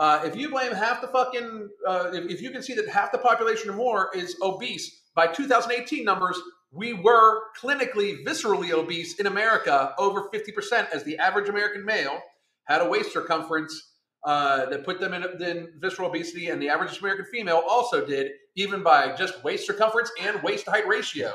[0.00, 3.12] Uh, if you blame half the fucking, uh, if, if you can see that half
[3.12, 6.40] the population or more is obese, by 2018 numbers,
[6.72, 12.18] we were clinically, viscerally obese in America, over 50%, as the average American male
[12.64, 13.92] had a waist circumference
[14.24, 18.32] uh, that put them in, in, visceral obesity, and the average American female also did,
[18.56, 21.30] even by just waist circumference and waist height ratio.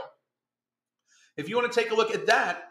[1.37, 2.63] If you want to take a look at that,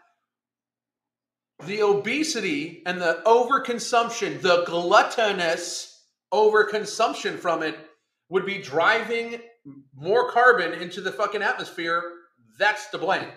[1.63, 7.75] the obesity and the overconsumption, the gluttonous overconsumption from it
[8.29, 9.39] would be driving
[9.95, 12.03] more carbon into the fucking atmosphere.
[12.59, 13.27] That's to blame.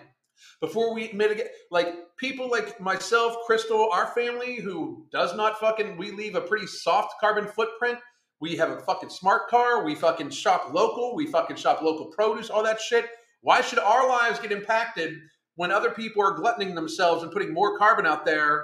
[0.61, 6.11] Before we mitigate, like people like myself, Crystal, our family who does not fucking, we
[6.11, 7.99] leave a pretty soft carbon footprint.
[8.41, 9.83] We have a fucking smart car.
[9.83, 11.15] We fucking shop local.
[11.15, 13.05] We fucking shop local produce, all that shit.
[13.41, 15.17] Why should our lives get impacted
[15.59, 18.63] when other people are gluttoning themselves and putting more carbon out there,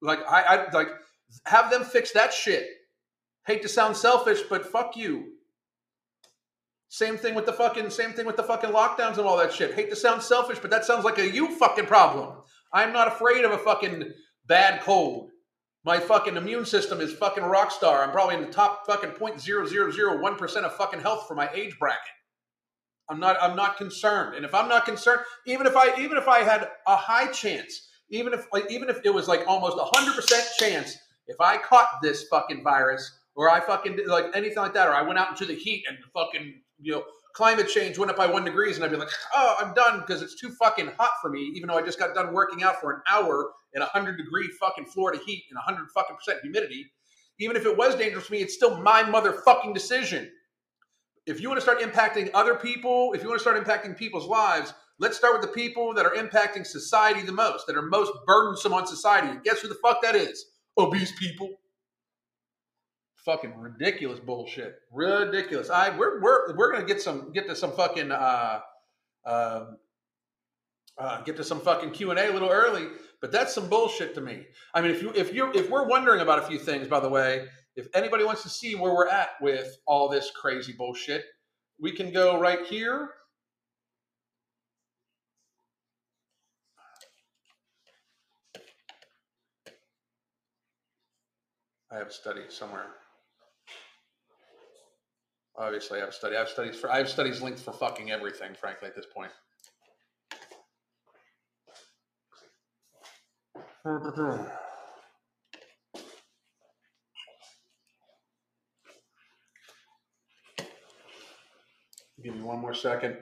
[0.00, 0.88] like I, I like
[1.44, 2.66] have them fix that shit.
[3.46, 5.34] Hate to sound selfish, but fuck you.
[6.88, 9.74] Same thing with the fucking same thing with the fucking lockdowns and all that shit.
[9.74, 12.38] Hate to sound selfish, but that sounds like a you fucking problem.
[12.72, 14.10] I'm not afraid of a fucking
[14.46, 15.32] bad cold.
[15.84, 18.02] My fucking immune system is fucking rock star.
[18.02, 22.00] I'm probably in the top fucking 0.0001% of fucking health for my age bracket.
[23.08, 24.34] I'm not I'm not concerned.
[24.34, 27.88] And if I'm not concerned, even if I even if I had a high chance,
[28.10, 31.58] even if like even if it was like almost a hundred percent chance, if I
[31.58, 35.18] caught this fucking virus or I fucking did like anything like that, or I went
[35.18, 38.76] out into the heat and fucking you know climate change went up by one degrees,
[38.76, 41.68] and I'd be like, oh, I'm done because it's too fucking hot for me, even
[41.68, 44.86] though I just got done working out for an hour in a hundred degree fucking
[44.86, 46.86] Florida heat and a hundred fucking percent humidity.
[47.38, 50.30] Even if it was dangerous to me, it's still my motherfucking decision
[51.26, 54.26] if you want to start impacting other people, if you want to start impacting people's
[54.26, 58.12] lives, let's start with the people that are impacting society the most, that are most
[58.26, 59.28] burdensome on society.
[59.28, 60.46] And guess who the fuck that is?
[60.76, 61.50] Obese people.
[63.24, 64.74] Fucking ridiculous bullshit.
[64.90, 65.70] Ridiculous.
[65.70, 68.60] I we're we're we're gonna get some get to some fucking uh,
[69.24, 69.64] uh,
[70.98, 72.88] uh, get to some fucking Q and A a little early,
[73.20, 74.46] but that's some bullshit to me.
[74.74, 77.08] I mean, if you if you if we're wondering about a few things, by the
[77.08, 81.24] way, if anybody wants to see where we're at with all this crazy bullshit,
[81.80, 83.10] we can go right here.
[91.90, 92.86] I have a study somewhere.
[95.56, 96.36] Obviously, I have a study.
[96.36, 96.90] I have studies for.
[96.90, 98.54] I have studies linked for fucking everything.
[98.54, 99.32] Frankly, at this point.
[112.22, 113.16] Give me one more second.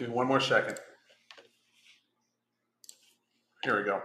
[0.00, 0.78] Give me one more second.
[3.62, 4.00] Here we go.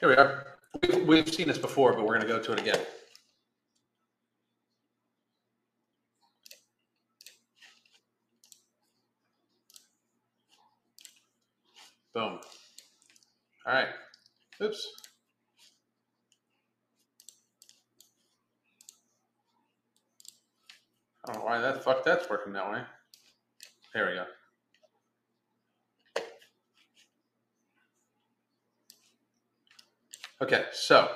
[0.00, 0.56] Here we are.
[0.80, 2.80] We've, we've seen this before, but we're going to go to it again.
[12.14, 12.40] Boom.
[13.66, 13.88] All right.
[14.62, 14.88] Oops.
[21.24, 22.82] I don't know why that fuck that's working that way.
[23.94, 24.24] There we go.
[30.40, 31.08] Okay, so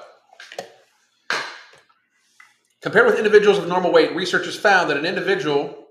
[2.82, 5.81] Compared with individuals of normal weight, researchers found that an individual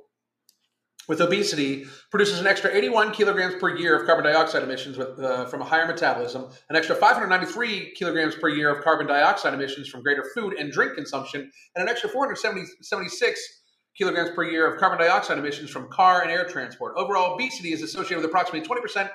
[1.07, 5.45] with obesity produces an extra 81 kilograms per year of carbon dioxide emissions with, uh,
[5.45, 10.03] from a higher metabolism, an extra 593 kilograms per year of carbon dioxide emissions from
[10.03, 13.61] greater food and drink consumption, and an extra 476
[13.97, 16.93] kilograms per year of carbon dioxide emissions from car and air transport.
[16.95, 19.09] Overall, obesity is associated with approximately 20%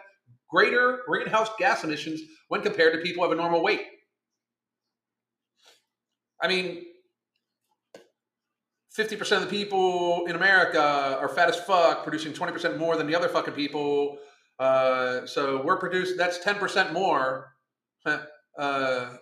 [0.49, 3.83] greater greenhouse gas emissions when compared to people of a normal weight.
[6.41, 6.85] I mean,
[8.97, 13.15] 50% of the people in America are fat as fuck, producing 20% more than the
[13.15, 14.19] other fucking people.
[14.59, 17.53] Uh, so we're producing, that's 10% more.
[18.07, 19.17] Uh,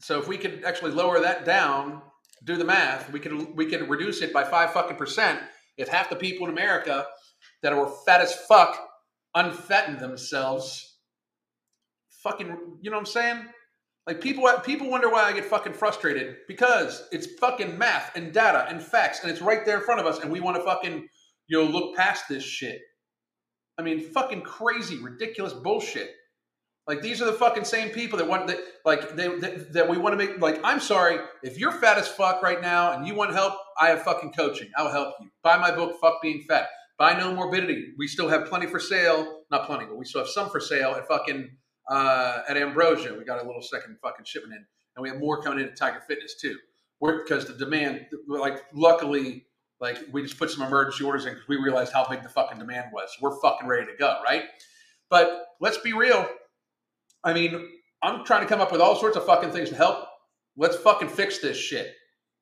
[0.00, 2.00] so if we could actually lower that down,
[2.44, 5.40] do the math, we could we could reduce it by five fucking percent
[5.76, 7.06] if half the people in America
[7.62, 8.78] that are fat as fuck
[9.34, 10.96] unfatten themselves.
[12.22, 12.46] Fucking,
[12.80, 13.46] you know what I'm saying?
[14.06, 18.66] Like people, people wonder why I get fucking frustrated because it's fucking math and data
[18.68, 21.06] and facts, and it's right there in front of us, and we want to fucking
[21.48, 22.80] you know look past this shit.
[23.78, 26.10] I mean, fucking crazy, ridiculous bullshit.
[26.86, 29.96] Like these are the fucking same people that want that like they that, that we
[29.96, 33.14] want to make like I'm sorry if you're fat as fuck right now and you
[33.14, 36.66] want help I have fucking coaching I'll help you buy my book fuck being fat
[36.98, 40.50] buy Nomorbidity we still have plenty for sale not plenty but we still have some
[40.50, 41.50] for sale at fucking
[41.90, 43.14] uh, at Ambrosia.
[43.18, 44.64] We got a little second fucking shipment in,
[44.96, 46.56] and we have more coming in at Tiger Fitness too.
[47.00, 49.46] because the demand, like, luckily,
[49.80, 52.58] like we just put some emergency orders in because we realized how big the fucking
[52.58, 53.10] demand was.
[53.20, 54.44] We're fucking ready to go, right?
[55.10, 56.26] But let's be real.
[57.24, 57.68] I mean,
[58.02, 60.06] I'm trying to come up with all sorts of fucking things to help.
[60.56, 61.94] Let's fucking fix this shit.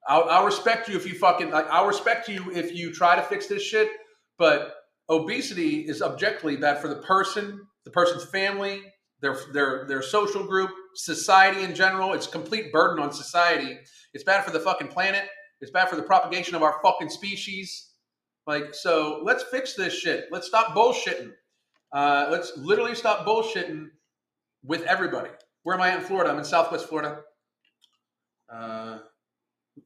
[0.06, 1.68] I'll, I'll respect you if you fucking like.
[1.70, 3.88] I'll respect you if you try to fix this shit.
[4.37, 4.74] But
[5.08, 8.82] obesity is objectively bad for the person, the person's family,
[9.20, 12.12] their their their social group, society in general.
[12.12, 13.78] It's a complete burden on society.
[14.14, 15.24] It's bad for the fucking planet.
[15.61, 17.90] It's bad for the propagation of our fucking species.
[18.46, 20.26] Like, so let's fix this shit.
[20.31, 21.33] Let's stop bullshitting.
[21.92, 23.88] Uh, let's literally stop bullshitting
[24.62, 25.31] with everybody.
[25.64, 26.31] Where am I at in Florida?
[26.31, 27.20] I'm in Southwest Florida,
[28.50, 28.98] uh,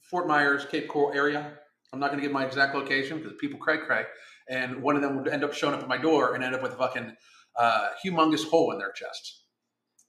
[0.02, 1.58] Fort Myers, Cape Coral area.
[1.92, 4.04] I'm not going to give my exact location because people cray cray,
[4.48, 6.62] and one of them would end up showing up at my door and end up
[6.62, 7.16] with a fucking
[7.58, 9.42] uh, humongous hole in their chest.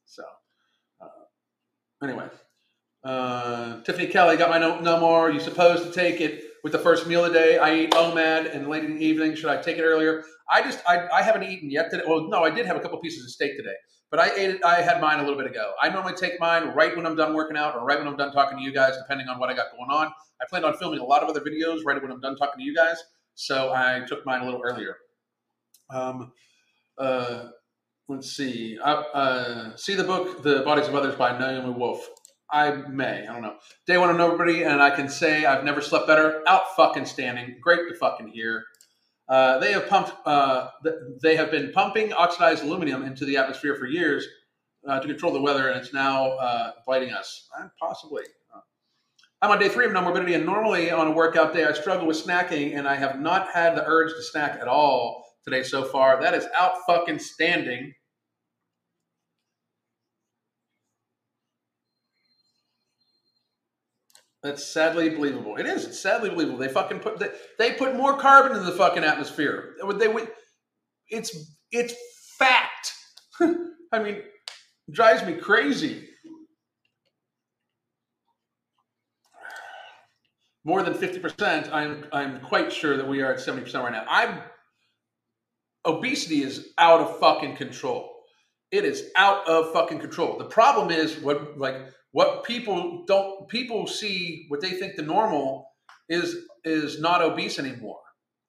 [0.05, 0.23] So,
[1.01, 2.27] uh, anyway,
[3.03, 5.31] uh, Tiffany Kelly got my no, no more.
[5.31, 7.57] You supposed to take it with the first meal of the day.
[7.57, 9.35] I eat OMAD and late in the evening.
[9.35, 10.23] Should I take it earlier?
[10.49, 12.03] I just I, I haven't eaten yet today.
[12.07, 13.75] Well, no, I did have a couple pieces of steak today,
[14.09, 14.63] but I ate it.
[14.63, 15.73] I had mine a little bit ago.
[15.81, 18.31] I normally take mine right when I'm done working out or right when I'm done
[18.31, 20.07] talking to you guys, depending on what I got going on.
[20.41, 22.63] I plan on filming a lot of other videos right when I'm done talking to
[22.63, 22.97] you guys,
[23.35, 24.97] so I took mine a little earlier.
[25.89, 26.31] Um,
[26.97, 27.45] uh,
[28.07, 28.77] let's see.
[28.79, 32.07] Uh, uh, see the book, The Bodies of Others by Naomi Wolf.
[32.51, 33.25] I may.
[33.27, 33.55] I don't know.
[33.87, 36.43] Day one of nobody, and I can say I've never slept better.
[36.47, 37.57] Out fucking standing.
[37.61, 38.63] Great to fucking hear.
[39.27, 40.11] Uh, they have pumped.
[40.25, 40.67] Uh,
[41.21, 44.27] they have been pumping oxidized aluminum into the atmosphere for years
[44.87, 47.47] uh, to control the weather, and it's now biting us.
[47.79, 48.23] Possibly.
[49.41, 52.23] I'm on day three of Nomorbidity, and normally on a workout day, I struggle with
[52.23, 56.21] snacking, and I have not had the urge to snack at all today so far.
[56.21, 57.93] That is out fucking standing.
[64.43, 65.55] That's sadly believable.
[65.55, 65.85] It is.
[65.85, 66.57] It's sadly believable.
[66.59, 69.75] They fucking put they, they put more carbon in the fucking atmosphere.
[69.99, 70.29] They would.
[71.09, 71.35] It's
[71.71, 71.93] it's
[72.37, 72.93] fact.
[73.93, 74.21] I mean,
[74.91, 76.09] drives me crazy.
[80.65, 81.69] More than fifty percent.
[81.73, 84.05] I'm I'm quite sure that we are at seventy percent right now.
[84.09, 84.39] I'm
[85.85, 88.09] obesity is out of fucking control.
[88.71, 90.37] It is out of fucking control.
[90.37, 91.75] The problem is what like
[92.11, 95.67] what people don't people see what they think the normal
[96.09, 97.99] is is not obese anymore.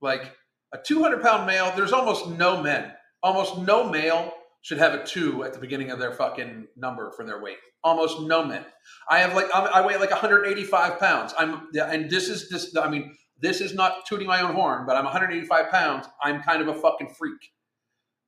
[0.00, 0.32] Like
[0.72, 2.92] a 200 pound male, there's almost no men,
[3.22, 4.32] almost no male
[4.62, 7.58] should have a two at the beginning of their fucking number for their weight.
[7.82, 8.64] Almost no men.
[9.10, 11.34] I have like I'm, i weigh like 185 pounds.
[11.38, 12.74] I'm and this is this.
[12.76, 16.06] I mean, this is not tooting my own horn, but I'm 185 pounds.
[16.22, 17.50] I'm kind of a fucking freak.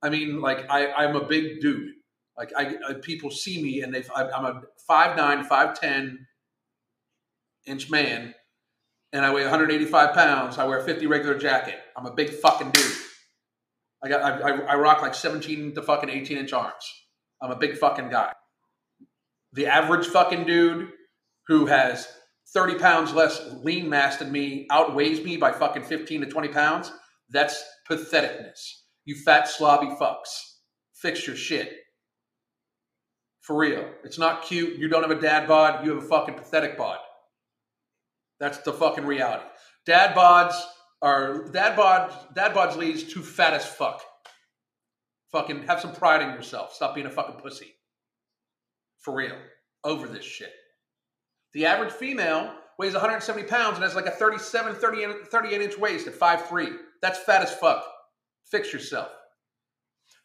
[0.01, 1.91] I mean, like I, I'm a big dude.
[2.37, 6.27] Like I, I people see me and they, I'm a five nine, five ten
[7.65, 8.35] inch man,
[9.11, 10.57] and I weigh 185 pounds.
[10.57, 11.75] I wear a 50 regular jacket.
[11.95, 12.97] I'm a big fucking dude.
[14.03, 16.93] I got, I, I, I rock like 17 to fucking 18 inch arms.
[17.41, 18.33] I'm a big fucking guy.
[19.53, 20.89] The average fucking dude
[21.47, 22.07] who has
[22.53, 26.91] 30 pounds less lean mass than me outweighs me by fucking 15 to 20 pounds,
[27.29, 28.59] that's patheticness.
[29.05, 30.55] You fat slobby fucks.
[30.95, 31.71] Fix your shit.
[33.41, 33.89] For real.
[34.03, 34.77] It's not cute.
[34.77, 35.85] You don't have a dad bod.
[35.85, 36.97] You have a fucking pathetic bod.
[38.39, 39.45] That's the fucking reality.
[39.85, 40.53] Dad bods
[41.01, 44.01] are dad bods dad bods leads to fat as fuck.
[45.31, 46.73] Fucking have some pride in yourself.
[46.73, 47.73] Stop being a fucking pussy.
[48.99, 49.37] For real.
[49.83, 50.51] Over this shit.
[51.57, 56.05] The average female weighs 170 pounds and has like a 37, 30, 38 inch waist
[56.05, 56.75] at 5'3.
[57.01, 57.83] That's fat as fuck.
[58.51, 59.09] Fix yourself.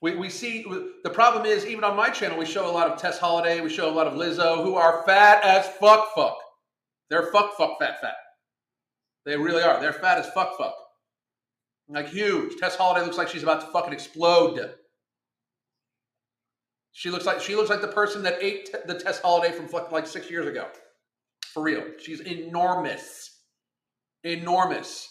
[0.03, 0.62] We, we see
[1.03, 3.70] the problem is even on my channel we show a lot of Tess Holliday, we
[3.70, 6.37] show a lot of Lizzo who are fat as fuck fuck.
[7.09, 8.16] They're fuck fuck fat fat.
[9.24, 9.80] They really are.
[9.80, 10.74] They're fat as fuck fuck.
[11.89, 12.59] Like huge.
[12.61, 14.74] Tess Holliday looks like she's about to fucking explode.
[16.93, 20.07] She looks like she looks like the person that ate the Tess Holliday from like
[20.07, 20.68] six years ago.
[21.53, 21.84] For real.
[21.98, 23.40] She's enormous.
[24.24, 25.09] Enormous.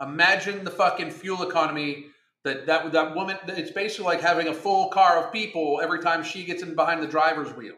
[0.00, 2.06] Imagine the fucking fuel economy
[2.44, 3.38] that that that woman.
[3.48, 7.02] It's basically like having a full car of people every time she gets in behind
[7.02, 7.74] the driver's wheel.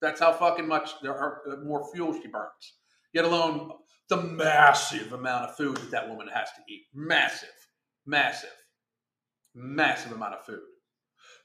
[0.00, 2.74] That's how fucking much there are uh, more fuel she burns.
[3.12, 3.70] Yet alone
[4.08, 6.82] the massive amount of food that that woman has to eat.
[6.92, 7.48] Massive,
[8.04, 8.50] massive,
[9.54, 10.60] massive amount of food.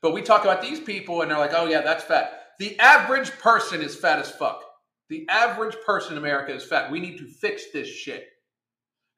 [0.02, 2.32] But we talk about these people and they're like, oh, yeah, that's fat.
[2.60, 4.64] The average person is fat as fuck.
[5.10, 6.92] The average person in America is fat.
[6.92, 8.28] We need to fix this shit.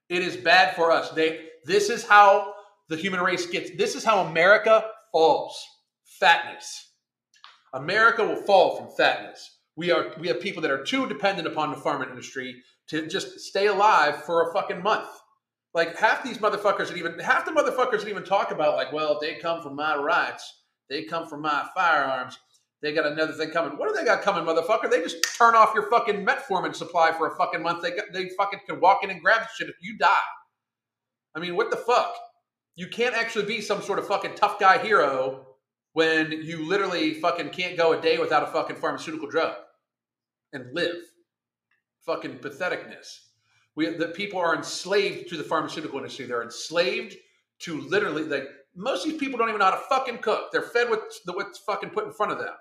[0.10, 1.12] It is bad for us.
[1.12, 2.54] They, this is how
[2.90, 5.62] the human race gets, this is how America falls.
[6.20, 6.92] Fatness.
[7.74, 9.60] America will fall from fatness.
[9.76, 13.40] We are we have people that are too dependent upon the farming industry to just
[13.40, 15.08] stay alive for a fucking month.
[15.74, 19.18] Like half these motherfuckers that even half the motherfuckers that even talk about like, well,
[19.20, 22.38] they come from my rights, they come from my firearms,
[22.82, 23.78] they got another thing coming.
[23.78, 24.90] What do they got coming, motherfucker?
[24.90, 27.84] They just turn off your fucking metformin supply for a fucking month.
[27.84, 30.16] They got, they fucking can walk in and grab shit if you die.
[31.36, 32.16] I mean, what the fuck?
[32.76, 35.46] You can't actually be some sort of fucking tough guy hero
[35.94, 39.56] when you literally fucking can't go a day without a fucking pharmaceutical drug
[40.54, 40.96] and live.
[42.06, 43.20] Fucking patheticness.
[43.76, 46.26] We the people are enslaved to the pharmaceutical industry.
[46.26, 47.16] They're enslaved
[47.60, 50.52] to literally like most of these people don't even know how to fucking cook.
[50.52, 52.54] They're fed with the what's fucking put in front of them.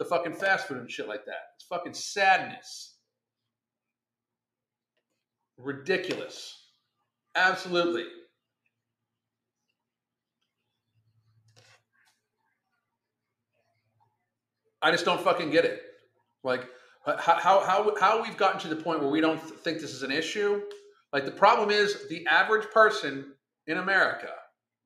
[0.00, 1.50] The fucking fast food and shit like that.
[1.56, 2.96] It's fucking sadness.
[5.58, 6.56] Ridiculous.
[7.36, 8.06] Absolutely.
[14.80, 15.82] I just don't fucking get it.
[16.42, 16.66] Like
[17.04, 20.10] how how how we've gotten to the point where we don't think this is an
[20.10, 20.62] issue.
[21.12, 23.34] Like the problem is the average person
[23.66, 24.30] in America,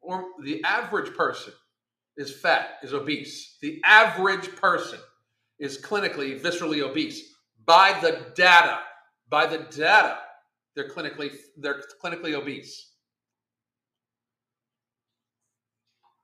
[0.00, 1.52] or the average person,
[2.16, 3.56] is fat, is obese.
[3.60, 4.98] The average person
[5.58, 7.34] is clinically viscerally obese
[7.66, 8.80] by the data.
[9.28, 10.18] By the data,
[10.76, 12.90] they're clinically they're clinically obese.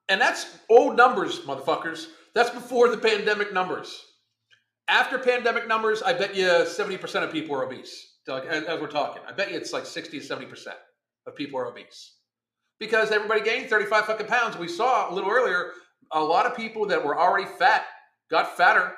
[0.09, 2.07] And that's old numbers, motherfuckers.
[2.34, 4.05] That's before the pandemic numbers.
[4.88, 8.18] After pandemic numbers, I bet you 70% of people are obese.
[8.28, 10.66] As we're talking, I bet you it's like 60 to 70%
[11.26, 12.16] of people are obese.
[12.80, 14.57] Because everybody gained 35 fucking pounds.
[14.57, 15.72] We saw a little earlier,
[16.12, 17.84] a lot of people that were already fat
[18.30, 18.92] got fatter.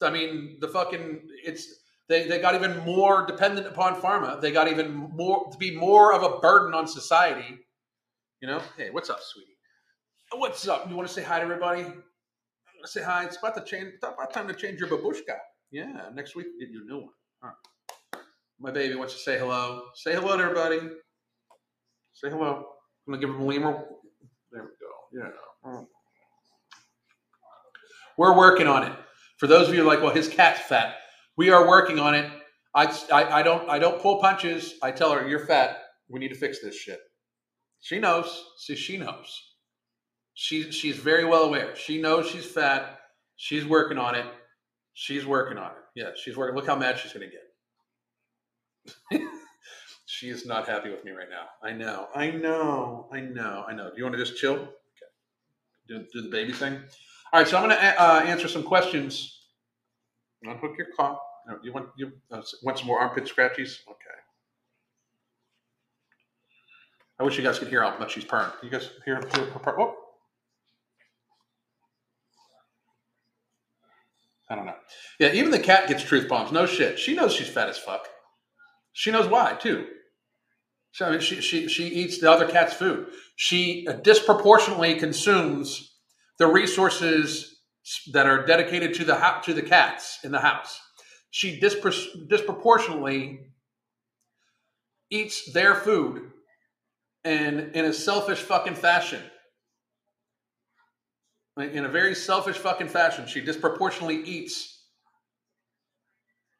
[0.00, 1.66] I mean, the fucking, it's,
[2.08, 4.40] they, they got even more dependent upon pharma.
[4.40, 7.58] They got even more, to be more of a burden on society.
[8.40, 9.56] You know, hey, what's up, sweetie?
[10.32, 10.88] What's up?
[10.90, 11.86] You want to say hi to everybody?
[12.84, 13.24] say hi.
[13.24, 13.94] It's about to change.
[13.94, 15.36] It's about time to change your babushka.
[15.70, 17.08] Yeah, next week get you a new one.
[17.42, 18.22] All right.
[18.60, 19.84] My baby wants to say hello.
[19.94, 20.80] Say hello to everybody.
[22.12, 22.66] Say hello.
[23.06, 23.84] I'm gonna give him a lemur.
[24.50, 25.30] There we go.
[25.64, 25.82] Yeah.
[28.16, 28.92] We're working on it.
[29.38, 30.96] For those of you like, well, his cat's fat.
[31.36, 32.30] We are working on it.
[32.74, 34.74] I, I, I don't I don't pull punches.
[34.82, 35.78] I tell her you're fat.
[36.08, 37.00] We need to fix this shit.
[37.80, 38.44] She knows.
[38.58, 39.42] See, she knows.
[40.34, 41.74] She's she's very well aware.
[41.76, 42.98] She knows she's fat.
[43.36, 44.26] She's working on it.
[44.94, 45.78] She's working on it.
[45.94, 46.54] Yeah, she's working.
[46.54, 47.30] Look how mad she's to get.
[50.06, 51.46] she is not happy with me right now.
[51.62, 52.08] I know.
[52.14, 53.08] I know.
[53.12, 53.64] I know.
[53.68, 53.90] I know.
[53.90, 54.54] Do you want to just chill?
[54.54, 54.68] Okay.
[55.88, 56.80] Do, do the baby thing.
[57.32, 57.48] All right.
[57.48, 59.40] So I'm going to uh, answer some questions.
[60.42, 61.18] Unhook your claw.
[61.62, 63.80] You want you uh, want some more armpit scratchies?
[63.88, 64.18] Okay.
[67.18, 68.50] I wish you guys could hear how much she's purring.
[68.62, 69.80] You guys hear, hear her purr?
[69.80, 69.94] Oh.
[74.50, 74.74] I don't know.
[75.18, 76.52] Yeah, even the cat gets truth bombs.
[76.52, 76.98] No shit.
[76.98, 78.06] She knows she's fat as fuck.
[78.92, 79.86] She knows why too.
[80.92, 83.06] So I mean, she she she eats the other cat's food.
[83.36, 85.91] She disproportionately consumes
[86.42, 87.60] the resources
[88.12, 89.14] that are dedicated to the
[89.44, 90.80] to the cats in the house.
[91.30, 93.46] She dispro- disproportionately
[95.08, 96.32] eats their food
[97.22, 99.22] and in a selfish fucking fashion
[101.58, 103.28] in a very selfish fucking fashion.
[103.28, 104.86] She disproportionately eats,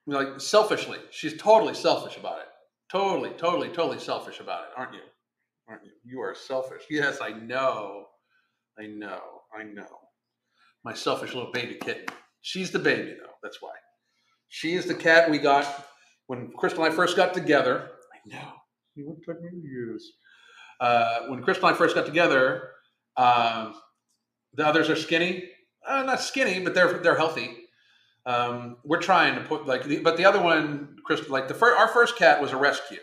[0.06, 0.98] like selfishly.
[1.10, 2.46] She's totally selfish about it.
[2.88, 5.00] Totally, totally, totally selfish about it, aren't you?
[5.66, 5.90] Aren't you?
[6.04, 6.82] You are selfish.
[6.88, 8.06] Yes, I know.
[8.78, 9.41] I know.
[9.59, 9.98] I know.
[10.84, 12.07] My selfish little baby kitten.
[12.40, 13.32] She's the baby, though.
[13.42, 13.72] That's why.
[14.48, 15.86] She is the cat we got
[16.26, 17.90] when Crystal and I first got together.
[18.12, 18.53] I know.
[18.94, 20.12] You won't take me use.
[20.80, 22.70] Uh, when Crystal and I first got together,
[23.16, 23.74] um,
[24.55, 25.48] the others are skinny.
[25.86, 27.57] Uh, not skinny, but they're they're healthy.
[28.24, 31.88] Um, we're trying to put like, but the other one, Chris, like the first, our
[31.88, 33.00] first cat was a rescue,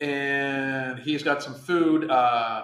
[0.00, 2.10] and he's got some food.
[2.10, 2.62] Uh,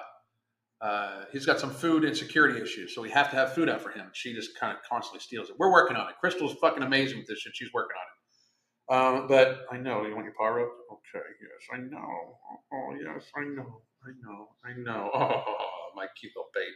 [0.84, 3.88] uh, he's got some food insecurity issues, so we have to have food out for
[3.88, 4.10] him.
[4.12, 5.56] She just kind of constantly steals it.
[5.58, 6.16] We're working on it.
[6.20, 7.56] Crystal's fucking amazing with this shit.
[7.56, 9.20] She's working on it.
[9.22, 10.72] Um, but I know you want your paw rubbed.
[10.92, 12.36] Okay, yes, I know.
[12.70, 13.80] Oh, yes, I know.
[14.04, 14.48] I know.
[14.62, 15.10] I know.
[15.56, 16.66] Oh, my cute little baby.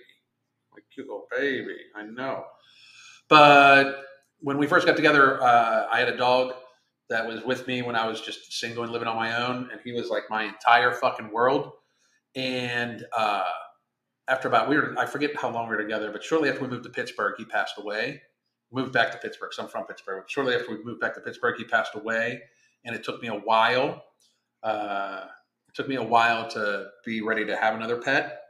[0.73, 1.77] My cute little baby.
[1.95, 2.45] I know.
[3.29, 4.05] But
[4.39, 6.55] when we first got together, uh, I had a dog
[7.11, 9.81] that was with me when I was just single and living on my own, and
[9.85, 11.73] he was like my entire fucking world.
[12.37, 13.45] And uh,
[14.29, 16.69] after about we were, I forget how long we were together, but shortly after we
[16.69, 18.23] moved to Pittsburgh, he passed away.
[18.71, 20.25] Moved back to Pittsburgh, so I'm from Pittsburgh.
[20.27, 22.43] Shortly after we moved back to Pittsburgh, he passed away,
[22.85, 24.05] and it took me a while.
[24.63, 25.25] Uh,
[25.69, 28.43] it took me a while to be ready to have another pet.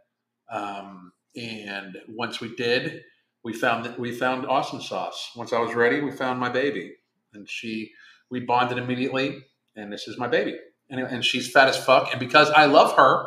[0.51, 3.05] Um, and once we did,
[3.45, 5.31] we found that we found awesome sauce.
[5.37, 6.97] Once I was ready, we found my baby,
[7.33, 7.93] and she
[8.29, 9.45] we bonded immediately.
[9.77, 10.59] And this is my baby,
[10.91, 12.11] and, and she's fat as fuck.
[12.11, 13.27] And because I love her,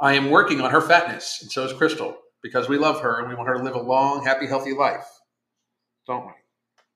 [0.00, 3.28] I am working on her fatness, and so is Crystal because we love her and
[3.28, 5.06] we want her to live a long, happy, healthy life.
[6.06, 6.32] Don't we?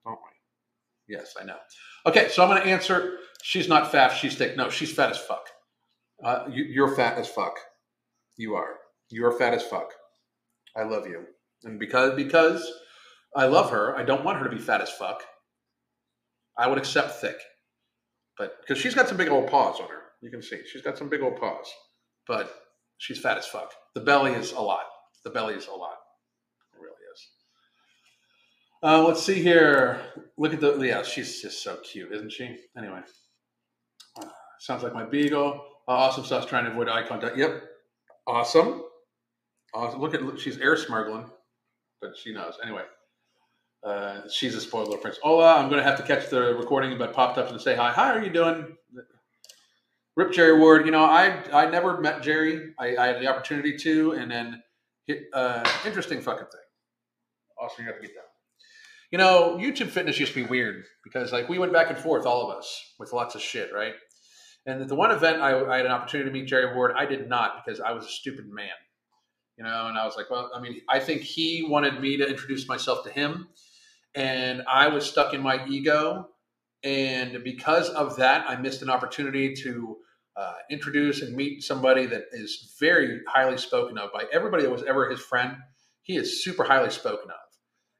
[0.04, 1.14] Don't we?
[1.14, 1.58] Yes, I know.
[2.06, 3.18] Okay, so I'm going to answer.
[3.42, 4.08] She's not fat.
[4.08, 4.56] She's thick.
[4.56, 5.46] No, she's fat as fuck.
[6.22, 7.58] Uh, you, you're fat as fuck.
[8.36, 8.76] You are.
[9.10, 9.92] You're fat as fuck.
[10.76, 11.24] I love you.
[11.64, 12.70] And because because
[13.36, 15.22] I love her, I don't want her to be fat as fuck.
[16.56, 17.36] I would accept thick,
[18.38, 20.96] but because she's got some big old paws on her, you can see she's got
[20.96, 21.66] some big old paws,
[22.28, 22.54] but
[22.98, 23.72] she's fat as fuck.
[23.94, 24.84] The belly is a lot.
[25.24, 25.96] The belly is a lot.
[26.74, 27.28] It really is.
[28.82, 30.00] Uh, let's see here.
[30.36, 31.02] Look at the yeah.
[31.02, 32.56] She's just so cute, isn't she?
[32.76, 33.00] Anyway,
[34.20, 34.26] uh,
[34.58, 35.64] sounds like my beagle.
[35.88, 36.48] Uh, awesome stuff.
[36.48, 37.36] Trying to avoid eye contact.
[37.36, 37.62] Yep.
[38.26, 38.82] Awesome.
[39.74, 40.00] Awesome.
[40.00, 41.30] Look at look, she's air smuggling
[42.04, 42.54] but she knows.
[42.62, 42.82] Anyway,
[43.82, 45.18] uh, she's a spoiled little prince.
[45.22, 47.90] Hola, I'm going to have to catch the recording, but popped up and say hi.
[47.90, 48.76] Hi, how are you doing?
[50.16, 50.86] Rip Jerry Ward.
[50.86, 52.72] You know, I I never met Jerry.
[52.78, 54.62] I, I had the opportunity to, and then
[55.32, 56.60] uh, interesting fucking thing.
[57.60, 58.24] Awesome, you have to get that.
[59.10, 62.26] You know, YouTube fitness used to be weird because like we went back and forth,
[62.26, 63.94] all of us, with lots of shit, right?
[64.66, 67.28] And the one event I, I had an opportunity to meet Jerry Ward, I did
[67.28, 68.70] not because I was a stupid man
[69.56, 72.28] you know and i was like well i mean i think he wanted me to
[72.28, 73.48] introduce myself to him
[74.14, 76.28] and i was stuck in my ego
[76.84, 79.96] and because of that i missed an opportunity to
[80.36, 84.82] uh, introduce and meet somebody that is very highly spoken of by everybody that was
[84.84, 85.56] ever his friend
[86.02, 87.36] he is super highly spoken of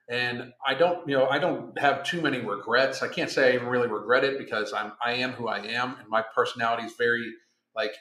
[0.09, 3.55] and i don't you know i don't have too many regrets i can't say i
[3.55, 6.93] even really regret it because i'm i am who i am and my personality is
[6.99, 7.33] very
[7.77, 7.95] like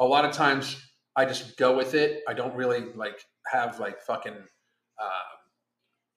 [0.00, 0.76] a lot of times
[1.18, 2.22] I just go with it.
[2.28, 3.20] I don't really like
[3.50, 4.34] have like fucking.
[4.34, 5.37] Uh,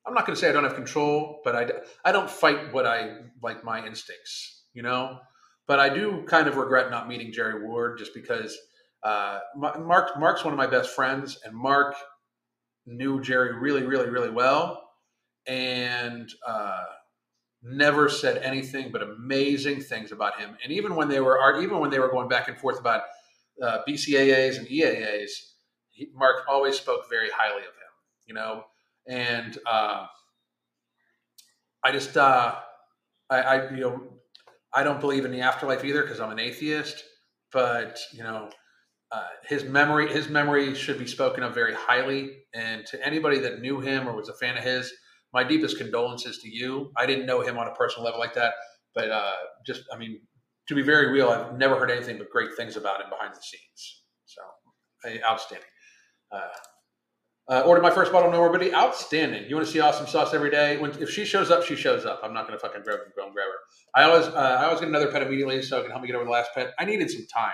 [0.06, 1.68] I'm not going to say I don't have control, but I
[2.04, 5.20] I don't fight what I like my instincts, you know.
[5.68, 8.58] But I do kind of regret not meeting Jerry Ward just because
[9.04, 11.96] uh, Marc Marc's one of my best friends, and Marc
[12.86, 14.90] knew Jerry really, really, really well,
[15.48, 16.84] and uh,
[17.64, 20.58] never said anything but amazing things about him.
[20.64, 23.04] And even when they were even when they were going back and forth about
[23.62, 25.30] uh, BCAAs and EAAs,
[25.90, 27.92] he, Marc always spoke very highly of him,
[28.26, 28.64] you know,
[29.12, 30.06] and uh,
[31.84, 32.56] I just, uh,
[33.30, 34.04] I, I, you know,
[34.74, 37.04] I don't believe in the afterlife either because I'm an atheist,
[37.52, 38.50] but you know,
[39.12, 42.30] uh, his memory, his memory should be spoken of very highly.
[42.54, 44.94] And to anybody that knew him or was a fan of his,
[45.34, 46.92] my deepest condolences to you.
[46.98, 48.54] I didn't know him on a personal level like that,
[48.96, 49.34] but uh,
[49.66, 50.22] just, I mean,
[50.70, 53.42] to be very real, I've never heard anything but great things about him behind the
[53.42, 54.04] scenes.
[54.26, 54.42] So,
[55.30, 55.68] outstanding.
[56.32, 56.48] Uh,
[57.50, 58.74] uh, ordered my first bottle of Norbity.
[58.74, 59.46] Outstanding.
[59.50, 60.78] You want to see awesome sauce every day?
[60.78, 62.22] When if she shows up, she shows up.
[62.24, 63.60] I'm not going to fucking grab go and grab her.
[63.96, 66.16] I always uh, I always get another pet immediately, so it can help me get
[66.16, 66.74] over the last pet.
[66.80, 67.54] I needed some time.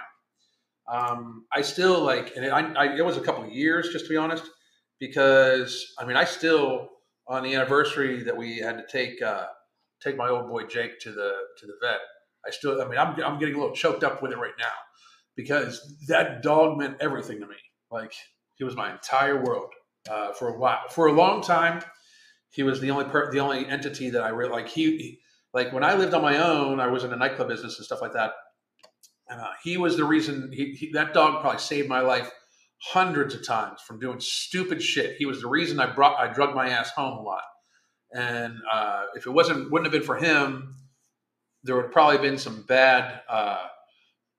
[0.90, 4.06] Um, I still like, and it, I, I, it was a couple of years, just
[4.06, 4.46] to be honest,
[5.00, 6.90] because I mean, I still
[7.28, 9.48] on the anniversary that we had to take uh,
[10.02, 12.00] take my old boy Jake to the to the vet.
[12.46, 14.66] I still, I mean, I'm, I'm getting a little choked up with it right now
[15.36, 17.56] because that dog meant everything to me.
[17.92, 18.14] Like
[18.56, 19.72] he was my entire world
[20.10, 20.88] uh, for a while.
[20.90, 21.82] For a long time,
[22.50, 24.70] he was the only per- the only entity that I really like.
[24.70, 25.20] He, he
[25.54, 28.02] like when I lived on my own, I was in the nightclub business and stuff
[28.02, 28.32] like that.
[29.30, 32.30] Uh, he was the reason he, he, that dog probably saved my life
[32.80, 35.18] hundreds of times from doing stupid shit.
[35.18, 37.44] He was the reason I brought I drug my ass home a lot.
[38.14, 40.76] And uh, if it wasn't wouldn't have been for him,
[41.64, 43.66] there would probably been some bad, uh,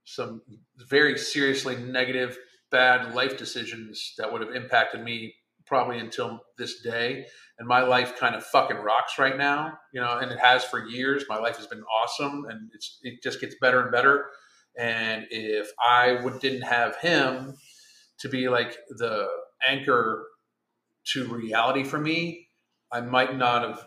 [0.04, 0.40] some
[0.88, 2.38] very seriously negative,
[2.70, 5.34] bad life decisions that would have impacted me
[5.68, 7.26] probably until this day.
[7.58, 10.86] And my life kind of fucking rocks right now, you know, and it has for
[10.86, 11.24] years.
[11.28, 14.26] My life has been awesome, and it's it just gets better and better.
[14.76, 17.56] And if I would, didn't have him
[18.20, 19.26] to be like the
[19.66, 20.26] anchor
[21.12, 22.48] to reality for me,
[22.92, 23.86] I might not have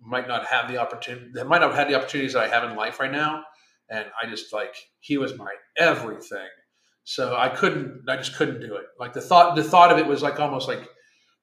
[0.00, 1.30] might not have the opportunity.
[1.44, 3.44] Might not have had the opportunities that I have in life right now.
[3.88, 6.48] And I just like he was my everything.
[7.04, 8.04] So I couldn't.
[8.08, 8.84] I just couldn't do it.
[8.98, 10.88] Like the thought, the thought of it was like almost like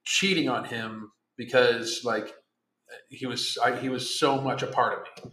[0.05, 2.33] cheating on him because like
[3.09, 5.31] he was I, he was so much a part of me.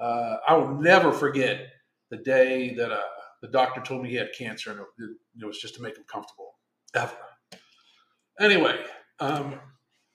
[0.00, 1.66] Uh, I will never forget
[2.10, 3.00] the day that uh,
[3.42, 5.10] the doctor told me he had cancer, and it,
[5.42, 6.54] it, was just to make him comfortable.
[6.94, 7.12] Ever.
[8.40, 8.78] Anyway,
[9.20, 9.58] um,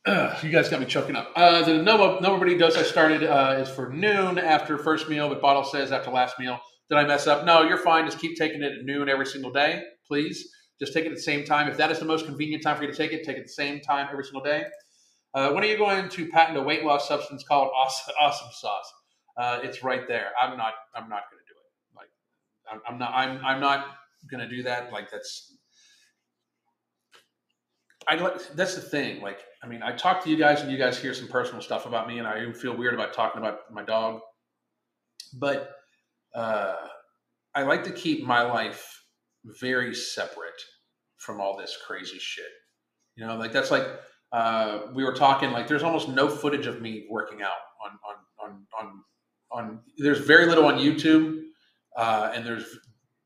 [0.06, 1.32] uh, you guys got me choking up.
[1.36, 5.42] Uh, the no nobody dose I started uh, is for noon after first meal, but
[5.42, 6.60] bottle says after last meal.
[6.90, 7.46] Did I mess up?
[7.46, 8.06] No, you're fine.
[8.06, 10.50] Just keep taking it at noon every single day, please.
[10.84, 11.70] Just take it at the same time.
[11.70, 13.46] If that is the most convenient time for you to take it, take it at
[13.46, 14.66] the same time every single day.
[15.34, 18.94] Uh, when are you going to patent a weight loss substance called Awesome, awesome Sauce?
[19.38, 20.32] Uh, it's right there.
[20.42, 20.74] I'm not.
[20.94, 21.96] I'm not going to do it.
[21.96, 22.10] Like,
[22.70, 23.12] I'm, I'm not.
[23.14, 23.46] I'm.
[23.46, 23.96] I'm not
[24.30, 24.92] going to do that.
[24.92, 25.56] Like, that's.
[28.10, 28.18] I.
[28.56, 29.22] That's the thing.
[29.22, 31.86] Like, I mean, I talk to you guys, and you guys hear some personal stuff
[31.86, 34.20] about me, and I even feel weird about talking about my dog.
[35.34, 35.72] But
[36.36, 36.76] uh,
[37.56, 39.04] I like to keep my life
[39.46, 40.62] very separate
[41.26, 42.52] from all this crazy shit.
[43.16, 43.88] You know, like that's like
[44.32, 45.52] uh, we were talking.
[45.52, 47.52] Like, there's almost no footage of me working out
[47.84, 49.04] on on on
[49.52, 49.70] on.
[49.70, 51.42] on there's very little on YouTube,
[51.96, 52.66] uh, and there's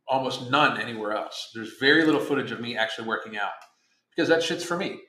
[0.07, 1.51] almost none anywhere else.
[1.55, 3.51] There's very little footage of me actually working out
[4.15, 4.99] because that shit's for me.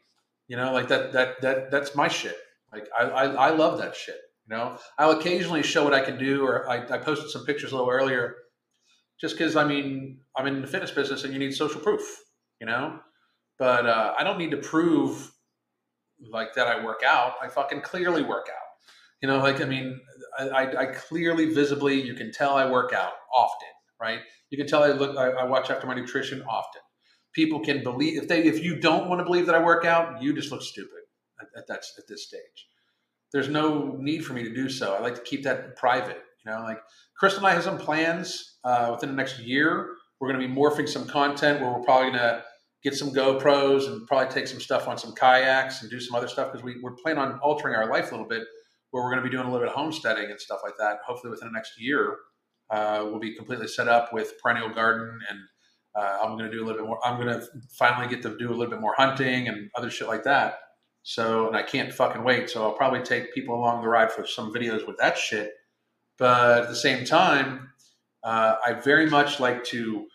[0.47, 2.36] You know, like that that that that's my shit.
[2.72, 4.18] Like I I, I love that shit.
[4.49, 7.72] You know, I'll occasionally show what I can do, or I, I posted some pictures
[7.72, 8.36] a little earlier
[9.20, 12.03] just because I mean I'm in the fitness business and you need social proof,
[12.61, 13.00] you know.
[13.59, 15.32] But uh, I don't need to prove
[16.30, 17.34] like that I work out.
[17.42, 18.68] I fucking clearly work out.
[19.22, 20.00] You know, like I mean,
[20.38, 23.68] I, I, I clearly, visibly, you can tell I work out often,
[24.00, 24.20] right?
[24.50, 26.82] You can tell I look, I, I watch after my nutrition often.
[27.32, 30.22] People can believe if they if you don't want to believe that I work out,
[30.22, 31.02] you just look stupid
[31.40, 32.68] at, at that at this stage.
[33.32, 34.94] There's no need for me to do so.
[34.94, 36.22] I like to keep that private.
[36.44, 36.80] You know, like
[37.16, 39.90] Crystal and I have some plans uh, within the next year.
[40.20, 42.44] We're going to be morphing some content where we're probably going to
[42.82, 46.28] get some GoPros and probably take some stuff on some kayaks and do some other
[46.28, 48.42] stuff because we, we're planning on altering our life a little bit
[48.90, 50.98] where we're going to be doing a little bit of homesteading and stuff like that.
[51.06, 52.16] Hopefully, within the next year,
[52.70, 55.38] uh, we'll be completely set up with perennial garden and
[55.96, 56.98] uh, I'm going to do a little bit more.
[57.04, 57.46] I'm going to
[57.76, 60.58] finally get to do a little bit more hunting and other shit like that.
[61.02, 62.50] So, and I can't fucking wait.
[62.50, 65.52] So I'll probably take people along the ride for some videos with that shit
[66.18, 67.70] but at the same time,
[68.22, 70.06] uh, I very much like to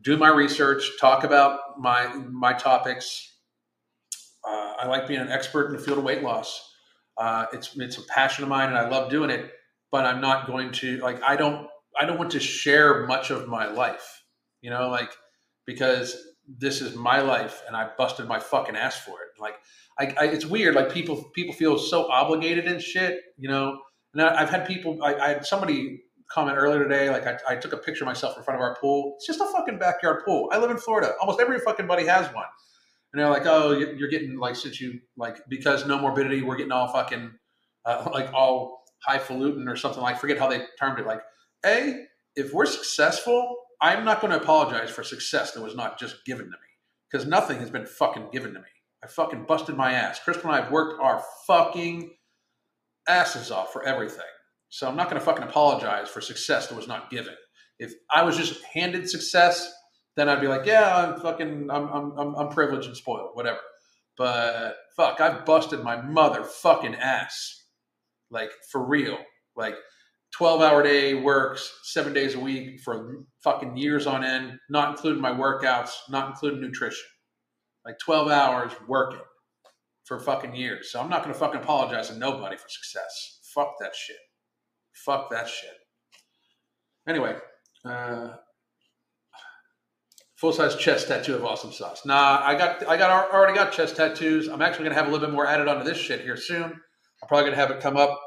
[0.00, 3.32] do my research, talk about my my topics.
[4.46, 6.70] Uh, I like being an expert in the field of weight loss.
[7.16, 9.50] Uh, it's it's a passion of mine, and I love doing it.
[9.90, 11.68] But I'm not going to like I don't
[11.98, 14.22] I don't want to share much of my life,
[14.60, 15.10] you know, like
[15.66, 16.16] because
[16.46, 19.40] this is my life, and I busted my fucking ass for it.
[19.40, 19.56] Like
[19.98, 20.74] I, I it's weird.
[20.74, 23.78] Like people people feel so obligated and shit, you know
[24.14, 27.72] and I've had people, I, I had somebody comment earlier today, like I, I, took
[27.72, 29.14] a picture of myself in front of our pool.
[29.16, 30.48] It's just a fucking backyard pool.
[30.52, 31.12] I live in Florida.
[31.20, 32.46] Almost every fucking buddy has one.
[33.12, 36.88] And they're like, oh, you're getting like, since you like, because Nomorbidity, we're getting all
[36.88, 37.32] fucking,
[37.84, 41.06] uh, like all highfalutin or something like, forget how they termed it.
[41.06, 41.20] Like,
[41.64, 46.24] A, if we're successful, I'm not going to apologize for success that was not just
[46.24, 46.56] given to me
[47.10, 48.66] because nothing has been fucking given to me.
[49.04, 50.18] I fucking busted my ass.
[50.18, 52.10] Crystal and I have worked our fucking
[53.06, 54.24] asses off for everything.
[54.68, 57.34] So I'm not going to fucking apologize for success that was not given.
[57.78, 59.72] If I was just handed success,
[60.16, 63.60] then I'd be like, yeah, I'm fucking, I'm, I'm, I'm privileged and spoiled, whatever.
[64.16, 67.64] But fuck, I've busted my mother fucking ass,
[68.30, 69.18] like for real,
[69.56, 69.74] like
[70.34, 75.22] 12 hour day works seven days a week for fucking years on end, not including
[75.22, 77.06] my workouts, not including nutrition,
[77.84, 79.20] like 12 hours working
[80.04, 80.90] for fucking years.
[80.90, 83.40] So I'm not going to fucking apologize to nobody for success.
[83.54, 84.16] Fuck that shit.
[84.94, 85.70] Fuck that shit.
[87.08, 87.36] Anyway,
[87.84, 88.28] uh,
[90.36, 92.04] full size chest tattoo of awesome sauce.
[92.06, 94.48] Nah, I got I got already got chest tattoos.
[94.48, 96.64] I'm actually gonna have a little bit more added onto this shit here soon.
[96.64, 98.18] I'm probably gonna have it come up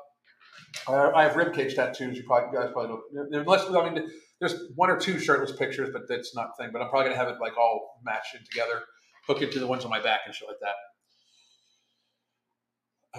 [0.87, 2.17] Uh, I have rib cage tattoos.
[2.17, 3.33] You probably you guys probably don't.
[3.41, 4.09] Unless I mean,
[4.39, 6.69] there's one or two shirtless pictures, but that's not thing.
[6.73, 8.81] But I'm probably gonna have it like all matched together,
[9.27, 10.75] hook it to the ones on my back and shit like that.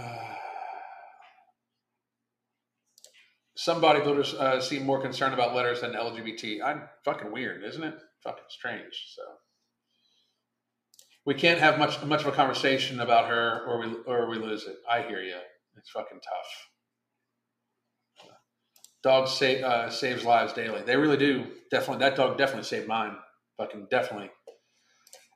[0.03, 0.28] Uh,
[3.59, 6.63] some bodybuilders uh, seem more concerned about letters than LGBT.
[6.65, 7.95] I'm fucking weird, isn't it?
[8.23, 9.07] Fucking strange.
[9.17, 9.23] So
[11.27, 14.65] we can't have much much of a conversation about her, or we or we lose
[14.69, 14.77] it.
[14.89, 15.35] I hear you.
[15.77, 16.69] It's fucking tough.
[19.03, 20.83] Dogs save uh, saves lives daily.
[20.83, 21.49] They really do.
[21.73, 23.17] Definitely, that dog definitely saved mine.
[23.57, 24.31] Fucking definitely.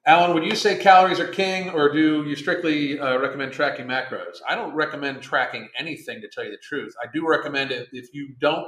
[0.05, 4.39] Alan, would you say calories are king, or do you strictly uh, recommend tracking macros?
[4.49, 6.93] I don't recommend tracking anything to tell you the truth.
[7.01, 8.67] I do recommend it if you don't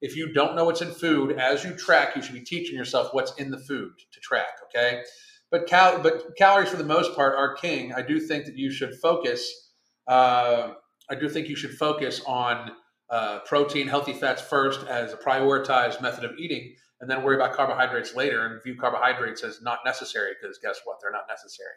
[0.00, 3.10] if you don't know what's in food as you track, you should be teaching yourself
[3.12, 4.58] what's in the food to track.
[4.64, 5.04] Okay,
[5.52, 7.92] but cal but calories for the most part are king.
[7.92, 9.70] I do think that you should focus.
[10.08, 10.72] Uh,
[11.08, 12.72] I do think you should focus on
[13.08, 17.52] uh, protein, healthy fats first as a prioritized method of eating, and then worry about
[17.52, 20.98] carbohydrates later and view carbohydrates as not necessary because guess what?
[21.02, 21.74] They're not necessary.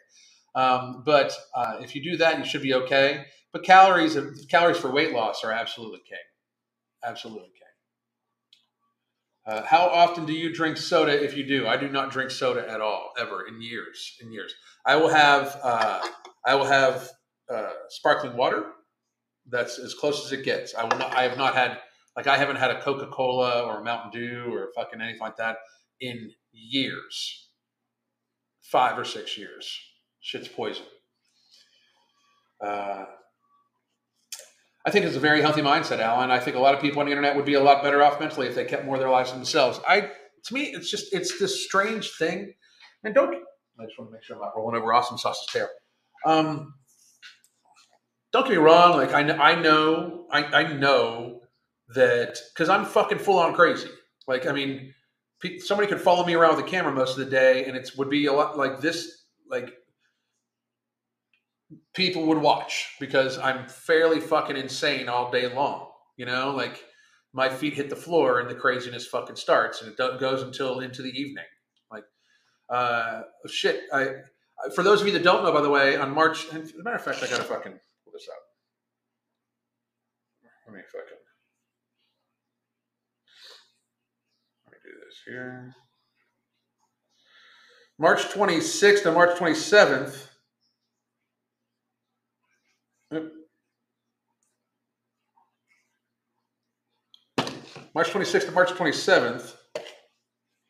[0.54, 3.26] Um, but uh, if you do that, you should be okay.
[3.52, 4.18] But calories,
[4.50, 6.18] calories for weight loss are absolutely king.
[7.04, 7.52] Absolutely king.
[9.48, 11.24] Uh, how often do you drink soda?
[11.24, 14.18] If you do, I do not drink soda at all, ever in years.
[14.22, 14.54] In years,
[14.86, 16.02] I will have uh,
[16.46, 17.10] I will have
[17.52, 18.66] uh, sparkling water
[19.48, 20.74] that's as close as it gets.
[20.74, 21.80] I will not, I have not had
[22.16, 25.38] like I haven't had a Coca Cola or a Mountain Dew or fucking anything like
[25.38, 25.57] that
[25.99, 27.49] in years,
[28.61, 29.78] five or six years.
[30.22, 30.86] Shit's poison.
[32.66, 33.05] Uh,
[34.86, 36.32] I think it's a very healthy mindset, Alan.
[36.32, 38.20] I think a lot of people on the internet would be a lot better off
[38.20, 39.80] mentally if they kept more of their lives to themselves.
[39.88, 40.11] I,
[40.45, 42.53] to me, it's just it's this strange thing.
[43.03, 43.36] And don't
[43.80, 45.68] I just want to make sure I'm not rolling over awesome sauce's tail.
[46.26, 46.76] Um,
[48.32, 48.97] don't get me wrong.
[48.97, 51.41] Like I, I know, I, I know
[51.90, 53.90] that because I'm fucking full on crazy.
[54.28, 54.94] Like I mean,
[55.60, 58.10] somebody could follow me around with a camera most of the day, and it would
[58.10, 59.26] be a lot like this.
[59.50, 59.74] Like
[61.94, 65.90] people would watch because I'm fairly fucking insane all day long.
[66.18, 66.84] You know, like
[67.34, 71.02] my feet hit the floor and the craziness fucking starts, and it goes until into
[71.02, 71.46] the evening.
[71.92, 72.06] Like,
[72.70, 73.82] uh, shit.
[73.94, 74.16] I
[74.74, 76.96] for those of you that don't know, by the way, on March, as a matter
[76.96, 77.74] of fact, I got to fucking
[78.04, 78.42] pull this up.
[80.68, 81.18] Let me fucking
[84.66, 85.76] let me do this here.
[87.98, 90.28] March 26th to March 27th.
[97.94, 99.54] March 26th to March 27th,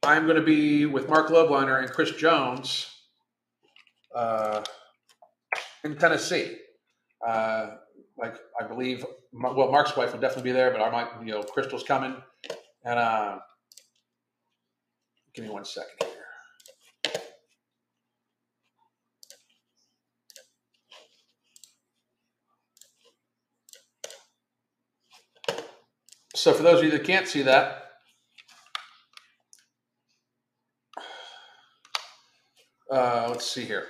[0.03, 2.87] I'm going to be with Marc Lobliner and Chris Jones
[4.15, 4.61] uh,
[5.83, 6.55] in Tennessee.
[7.27, 7.77] Uh,
[8.15, 9.03] like I believe,
[9.33, 12.15] well, Marc's wife will definitely be there, but I might, you know, Crystal's coming.
[12.83, 13.39] And uh,
[15.35, 16.11] give me one second here.
[26.35, 27.83] So for those of you that can't see that,
[32.91, 33.85] uh, let's see here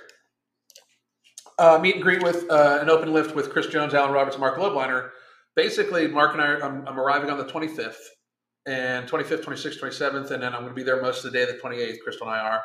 [1.58, 4.56] uh, meet and greet with uh, an open lift with Chris Jones, Alan Roberts, Marc
[4.58, 5.10] Lobliner.
[5.54, 7.94] Basically, Marc and I, I'm, I'm, arriving on the 25th,
[8.66, 11.44] and 25th, 26th, 27th, and then I'm going to be there most of the day,
[11.44, 12.00] the 28th.
[12.02, 12.62] Crystal and I are,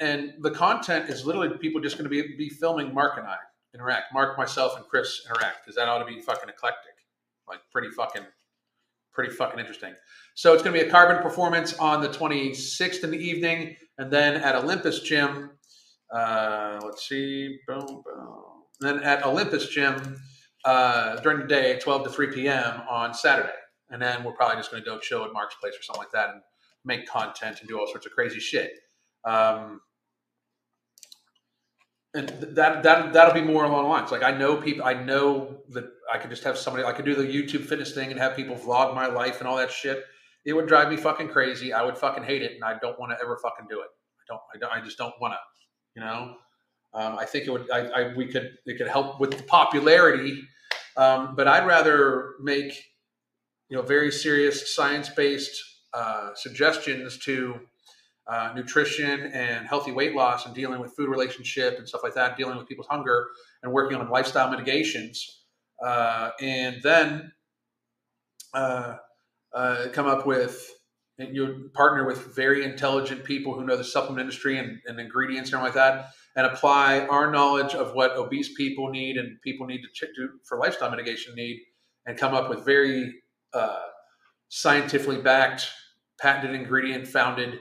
[0.00, 3.36] and the content is literally people just going to be be filming Marc and I
[3.74, 6.94] interact, Marc, myself, and Chris interact because that ought to be fucking eclectic,
[7.48, 8.22] like pretty fucking,
[9.12, 9.94] pretty fucking interesting.
[10.34, 14.10] So it's going to be a carbon performance on the 26th in the evening, and
[14.10, 15.50] then at Olympus Gym
[16.10, 18.44] uh, let's see, boom, boom.
[18.80, 20.20] then at Olympus Gym
[20.64, 22.82] uh, during the day, 12 to 3 p.m.
[22.88, 23.52] on Saturday.
[23.90, 26.12] And then we're probably just going to go chill at Marc's place or something like
[26.12, 26.42] that and
[26.84, 28.72] make content and do all sorts of crazy shit.
[29.24, 29.80] Um,
[32.16, 34.10] and that that that'll be more along the lines.
[34.10, 36.84] Like I know people, I know that I could just have somebody.
[36.84, 39.56] I could do the YouTube fitness thing and have people vlog my life and all
[39.56, 40.02] that shit.
[40.46, 41.72] It would drive me fucking crazy.
[41.72, 43.88] I would fucking hate it, and I don't want to ever fucking do it.
[43.88, 44.40] I don't.
[44.54, 45.38] I, don't, I just don't want to.
[45.94, 46.36] You know,
[46.94, 47.70] um, I think it would.
[47.70, 48.52] I, I, we could.
[48.64, 50.42] It could help with the popularity,
[50.96, 52.72] um, but I'd rather make
[53.68, 55.62] you know very serious science based
[55.92, 57.60] uh, suggestions to
[58.28, 62.36] uh, nutrition and healthy weight loss and dealing with food relationship and stuff like that,
[62.36, 63.26] dealing with people's hunger
[63.62, 65.44] and working on lifestyle mitigations,
[65.84, 67.32] uh, and then
[68.52, 68.96] uh,
[69.54, 70.72] uh, come up with
[71.18, 75.50] and you partner with very intelligent people who know the supplement industry and, and ingredients
[75.52, 79.80] and like that, and apply our knowledge of what obese people need and people need
[79.80, 81.58] to do for lifestyle mitigation need,
[82.04, 83.14] and come up with very
[83.56, 83.80] uh,
[84.48, 85.68] scientifically backed,
[86.20, 87.60] patented ingredient founded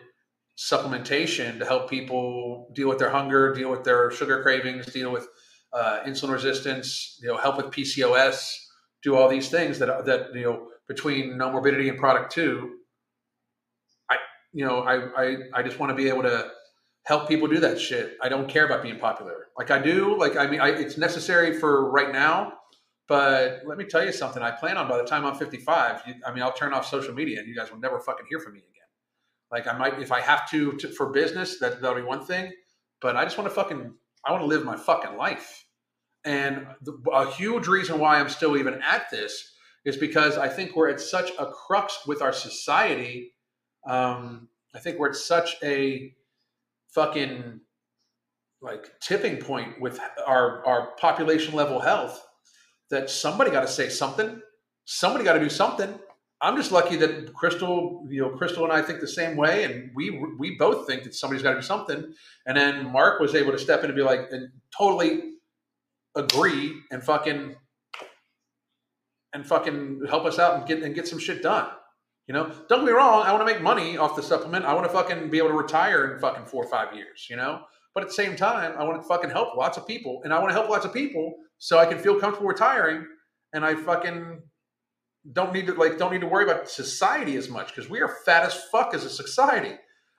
[0.57, 5.27] supplementation to help people deal with their hunger, deal with their sugar cravings, deal with
[5.73, 8.55] uh, insulin resistance, you know, help with PCOS,
[9.03, 12.77] do all these things that that you know between Nomorbidity and product two.
[14.09, 14.17] I
[14.53, 16.49] you know I I, I just want to be able to
[17.03, 18.17] help people do that shit.
[18.21, 19.47] I don't care about being popular.
[19.57, 20.17] Like I do.
[20.17, 22.53] Like I mean, I, it's necessary for right now.
[23.07, 24.41] But let me tell you something.
[24.41, 26.01] I plan on by the time I'm 55.
[26.07, 28.39] You, I mean, I'll turn off social media, and you guys will never fucking hear
[28.39, 28.71] from me again.
[29.51, 32.51] Like I might, if I have to, to for business, that that'll be one thing.
[33.01, 33.93] But I just want to fucking,
[34.25, 35.65] I want to live my fucking life.
[36.23, 39.53] And the, a huge reason why I'm still even at this
[39.85, 43.33] is because I think we're at such a crux with our society.
[43.87, 46.15] Um, I think we're at such a
[46.93, 47.59] fucking
[48.61, 52.24] like tipping point with our our population level health
[52.89, 54.41] that somebody got to say something.
[54.85, 55.99] Somebody got to do something.
[56.41, 59.91] I'm just lucky that Crystal, you know, Crystal and I think the same way, and
[59.95, 62.13] we we both think that somebody's got to do something.
[62.45, 65.31] And then Marc was able to step in and be like, and totally
[66.15, 67.55] agree and fucking
[69.33, 71.67] and fucking help us out and get and get some shit done.
[72.27, 73.23] You know, don't get me wrong.
[73.23, 74.65] I want to make money off the supplement.
[74.65, 77.27] I want to fucking be able to retire in fucking four or five years.
[77.29, 77.61] You know,
[77.95, 80.39] but at the same time, I want to fucking help lots of people, and I
[80.39, 83.07] want to help lots of people so I can feel comfortable retiring,
[83.53, 84.41] and I fucking
[85.31, 88.09] don't need to like don't need to worry about society as much because we are
[88.25, 89.73] fat as fuck as a society.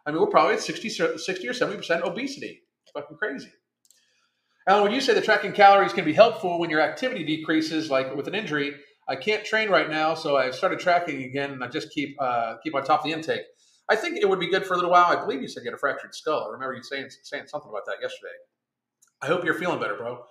[0.07, 2.63] I mean, we're probably at 60, 60 or 70% obesity.
[2.83, 3.53] It's fucking crazy.
[4.69, 8.15] Alan, when you say that tracking calories can be helpful when your activity decreases, like
[8.17, 8.75] with an injury,
[9.09, 12.57] I can't train right now, so I've started tracking again, and I just keep uh,
[12.63, 13.43] keep on top of the intake.
[13.89, 15.07] I think it would be good for a little while.
[15.07, 16.47] I believe you said you had a fractured skull.
[16.49, 18.35] I remember you saying saying something about that yesterday.
[19.23, 20.25] I hope you're feeling better, bro.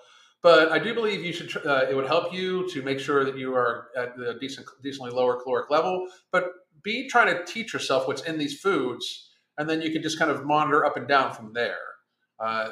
[0.43, 1.65] But I do believe you should.
[1.65, 5.11] Uh, it would help you to make sure that you are at the decent, decently
[5.11, 6.07] lower caloric level.
[6.31, 6.51] But
[6.83, 10.29] be trying to teach yourself what's in these foods, and then you can just kind
[10.29, 11.79] of monitor up and down from there.
[12.39, 12.69] Uh,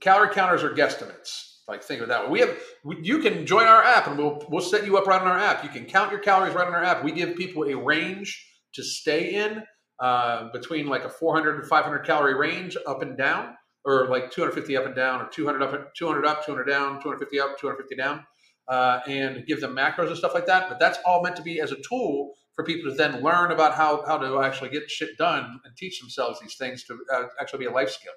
[0.00, 1.58] calorie counters are guesstimates.
[1.68, 2.28] Like think of that.
[2.28, 2.58] We have
[3.02, 5.62] you can join our app, and we'll we'll set you up right on our app.
[5.62, 7.04] You can count your calories right on our app.
[7.04, 9.62] We give people a range to stay in
[10.00, 13.54] uh, between like a 400 to 500 calorie range up and down
[13.84, 17.58] or like 250 up and down, or 200 up, 200 up, 200 down, 250 up,
[17.58, 18.24] 250 down,
[18.68, 20.68] uh, and give them macros and stuff like that.
[20.68, 23.74] But that's all meant to be as a tool for people to then learn about
[23.74, 27.60] how how to actually get shit done and teach themselves these things to uh, actually
[27.60, 28.12] be a life skill.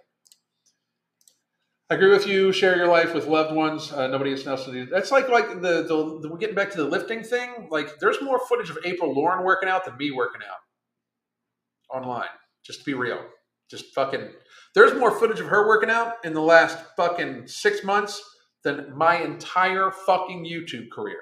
[1.89, 2.51] I agree with you.
[2.51, 3.91] Share your life with loved ones.
[3.91, 4.87] Uh, nobody else to do.
[4.87, 7.67] That's like like the, the, the we're getting back to the lifting thing.
[7.69, 12.29] Like, there's more footage of April Lauren working out than me working out online.
[12.65, 13.23] Just to be real,
[13.69, 14.31] just fucking
[14.73, 18.19] there's more footage of her working out in the last fucking six months
[18.63, 21.19] than my entire fucking YouTube career.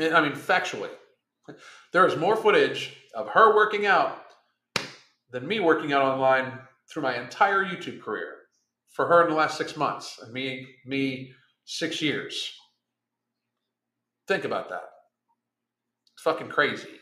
[0.00, 0.90] I mean, factually,
[1.92, 4.21] there is more footage of her working out
[5.32, 6.58] than me working out online
[6.88, 8.36] through my entire YouTube career
[8.90, 11.32] for her in the last six months, and me, me,
[11.64, 12.52] six years.
[14.28, 14.84] Think about that.
[16.14, 17.00] It's fucking crazy.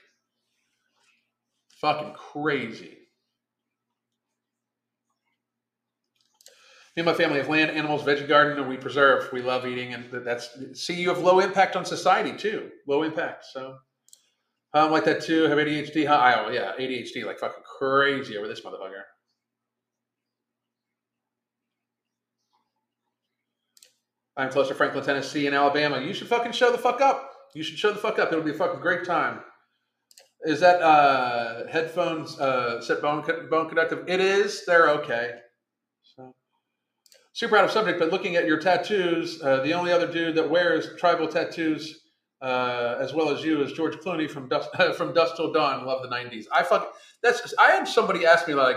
[1.80, 2.96] Fucking crazy.
[6.96, 9.32] Me and my family have land, animals, veggie garden, and we preserve.
[9.32, 10.94] We love eating, and that's see.
[10.94, 12.70] You have low impact on society too.
[12.86, 13.44] Low impact.
[13.52, 13.76] So
[14.72, 15.44] I'm um, like that too.
[15.44, 16.08] Have ADHD?
[16.08, 19.02] I oh yeah, ADHD like fucking crazy over this motherfucker.
[24.36, 26.00] I'm close to Franklin, Tennessee, and Alabama.
[26.00, 27.30] You should fucking show the fuck up.
[27.54, 28.30] You should show the fuck up.
[28.32, 29.40] It'll be a fucking great time.
[30.42, 34.04] Is that uh, headphones uh, set bone bone conductive?
[34.06, 34.64] It is.
[34.64, 35.32] They're okay.
[36.02, 36.32] So,
[37.32, 40.48] super out of subject, but looking at your tattoos, uh, the only other dude that
[40.48, 42.00] wears tribal tattoos
[42.42, 45.86] uh, as well as you is George Clooney from Dusk from Dusk Till Dawn.
[45.86, 46.46] Love the '90s.
[46.52, 46.94] I fuck.
[47.22, 47.54] That's.
[47.58, 48.76] I had somebody ask me like,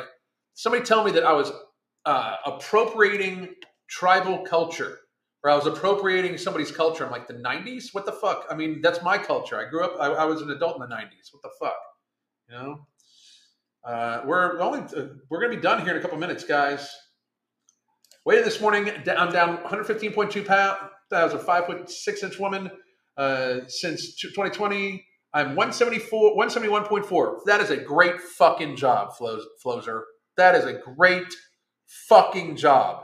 [0.53, 1.51] somebody tell me that I was
[2.05, 3.49] uh, appropriating
[3.89, 4.99] tribal culture
[5.43, 7.05] or I was appropriating somebody's culture.
[7.05, 7.93] I'm like, the 90s?
[7.93, 8.45] What the fuck?
[8.49, 9.57] I mean, that's my culture.
[9.57, 11.32] I grew up, I, I was an adult in the 90s.
[11.32, 11.76] What the fuck?
[12.49, 12.88] You know?
[13.84, 16.89] Uh, we're only, uh, we're to be done here in a couple minutes, guys.
[18.26, 18.89] Waited this morning.
[18.89, 20.78] I'm down 115.2 pounds.
[21.11, 22.72] I was a five foot six inch woman
[23.18, 25.05] uh, since 2020.
[25.34, 27.39] I'm 174, 171.4.
[27.45, 29.14] That is a great fucking job,
[29.66, 30.01] Flozer.
[30.38, 31.34] That is a great
[32.07, 33.03] fucking job.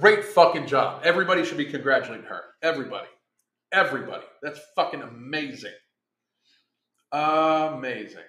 [0.00, 1.02] Great fucking job.
[1.04, 2.40] Everybody should be congratulating her.
[2.62, 3.08] Everybody.
[3.72, 4.24] Everybody.
[4.42, 5.72] That's fucking amazing.
[7.10, 8.22] Amazing.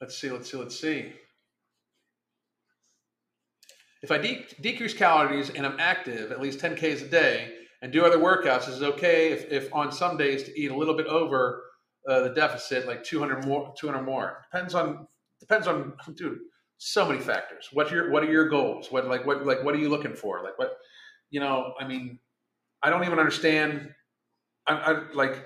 [0.00, 1.12] Let's see, let's see, let's see.
[4.06, 7.52] If I de- decrease calories and I'm active at least 10 Ks a day
[7.82, 10.76] and do other workouts, is it okay if, if on some days to eat a
[10.76, 11.64] little bit over
[12.08, 14.44] uh, the deficit, like 200 more, 200 more?
[14.52, 15.08] Depends on,
[15.40, 16.38] depends on, dude,
[16.78, 17.68] so many factors.
[17.72, 18.92] What your, what are your goals?
[18.92, 20.40] What, like, what, like, what are you looking for?
[20.44, 20.76] Like, what,
[21.30, 22.20] you know, I mean,
[22.84, 23.90] I don't even understand.
[24.68, 25.44] I, I like,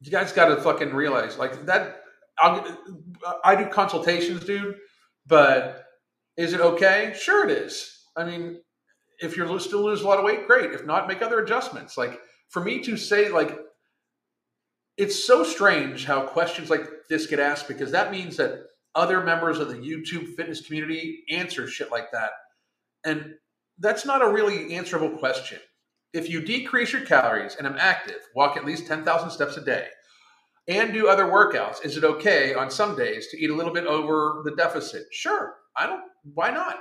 [0.00, 2.00] you guys got to fucking realize, like, that,
[2.40, 2.76] I'll,
[3.44, 4.74] I do consultations, dude,
[5.28, 5.85] but
[6.36, 7.14] is it okay?
[7.18, 8.04] Sure, it is.
[8.16, 8.60] I mean,
[9.20, 10.72] if you're still lose a lot of weight, great.
[10.72, 11.96] If not, make other adjustments.
[11.96, 13.58] Like for me to say, like,
[14.96, 19.58] it's so strange how questions like this get asked because that means that other members
[19.58, 22.30] of the YouTube fitness community answer shit like that.
[23.04, 23.34] And
[23.78, 25.58] that's not a really answerable question.
[26.14, 29.88] If you decrease your calories and I'm active, walk at least 10,000 steps a day,
[30.66, 33.84] and do other workouts, is it okay on some days to eat a little bit
[33.84, 35.04] over the deficit?
[35.12, 35.54] Sure.
[35.76, 36.02] I don't,
[36.34, 36.78] why not?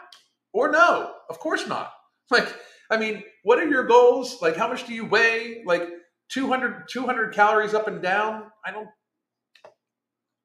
[0.53, 1.91] Or no, of course not.
[2.31, 2.51] Like,
[2.89, 4.41] I mean, what are your goals?
[4.41, 5.61] Like, how much do you weigh?
[5.63, 5.87] Like,
[6.29, 8.45] 200, 200 calories up and down?
[8.65, 8.87] I don't,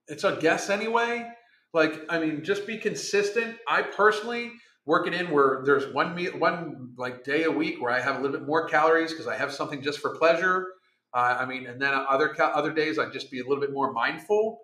[0.07, 1.27] it's a guess anyway.
[1.73, 3.57] Like, I mean, just be consistent.
[3.67, 4.53] I personally
[4.85, 8.17] work it in where there's one meal, one like day a week where I have
[8.17, 10.67] a little bit more calories because I have something just for pleasure.
[11.15, 13.93] Uh, I mean, and then other other days I'd just be a little bit more
[13.93, 14.59] mindful.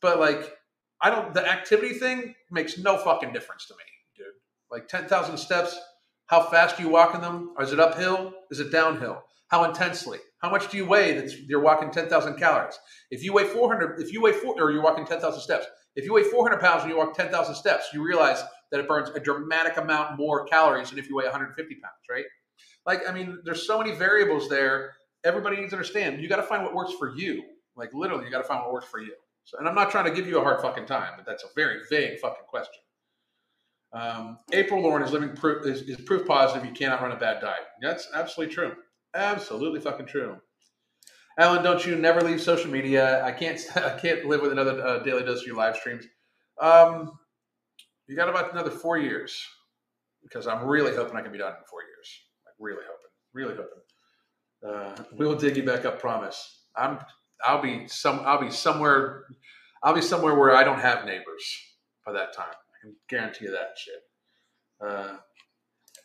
[0.00, 0.54] But like,
[1.02, 1.34] I don't.
[1.34, 3.84] The activity thing makes no fucking difference to me,
[4.16, 4.26] dude.
[4.70, 5.78] Like ten thousand steps.
[6.26, 7.54] How fast are you walking them?
[7.60, 8.32] Is it uphill?
[8.50, 9.22] Is it downhill?
[9.48, 10.18] How intensely?
[10.38, 12.78] How much do you weigh that you're walking ten thousand calories?
[13.10, 15.66] If you weigh four hundred, if you weigh four, or you're walking ten thousand steps.
[15.94, 19.10] If you weigh 400 pounds and you walk 10,000 steps, you realize that it burns
[19.10, 22.24] a dramatic amount more calories than if you weigh 150 pounds, right?
[22.86, 24.94] Like, I mean, there's so many variables there.
[25.24, 26.22] Everybody needs to understand.
[26.22, 27.42] You got to find what works for you.
[27.76, 29.12] Like, literally, you got to find what works for you.
[29.44, 31.48] So, and I'm not trying to give you a hard fucking time, but that's a
[31.56, 32.80] very vague fucking question.
[33.92, 37.40] Um, April Lauren is living proof is, is, proof positive you cannot run a bad
[37.40, 37.66] diet.
[37.82, 38.72] That's absolutely true.
[39.14, 40.38] Absolutely fucking true.
[41.38, 43.22] Alan, don't you never leave social media?
[43.24, 46.06] I can't I can't live with another uh, daily dose of your live streams.
[46.60, 47.12] Um,
[48.06, 49.42] you got about another four years
[50.22, 52.20] because I'm really hoping I can be done in four years.
[52.46, 53.82] Like really hoping, really hoping.
[54.64, 55.98] Uh, we will dig you back up.
[55.98, 56.66] Promise.
[56.76, 56.98] I'm.
[57.46, 58.20] I'll be some.
[58.24, 59.24] I'll be somewhere.
[59.82, 61.44] I'll be somewhere where I don't have neighbors
[62.06, 62.46] by that time.
[62.52, 64.02] I can guarantee you that shit.
[64.84, 65.16] Uh,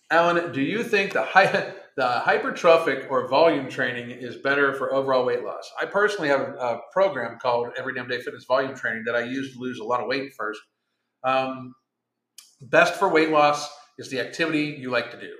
[0.09, 5.25] Alan, do you think the hy- the hypertrophic or volume training is better for overall
[5.25, 5.69] weight loss?
[5.81, 9.53] I personally have a, program called Every Damn Day Fitness Volume Training that I use
[9.53, 10.61] to lose a lot of weight first.
[11.23, 11.73] Um,
[12.61, 15.33] best for weight loss is the activity you like to do,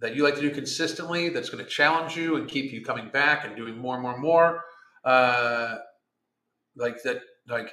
[0.00, 3.08] that you like to do consistently, that's going to challenge you and keep you coming
[3.08, 4.62] back and doing more and more and more.
[5.04, 5.76] Uh,
[6.76, 7.72] like that, like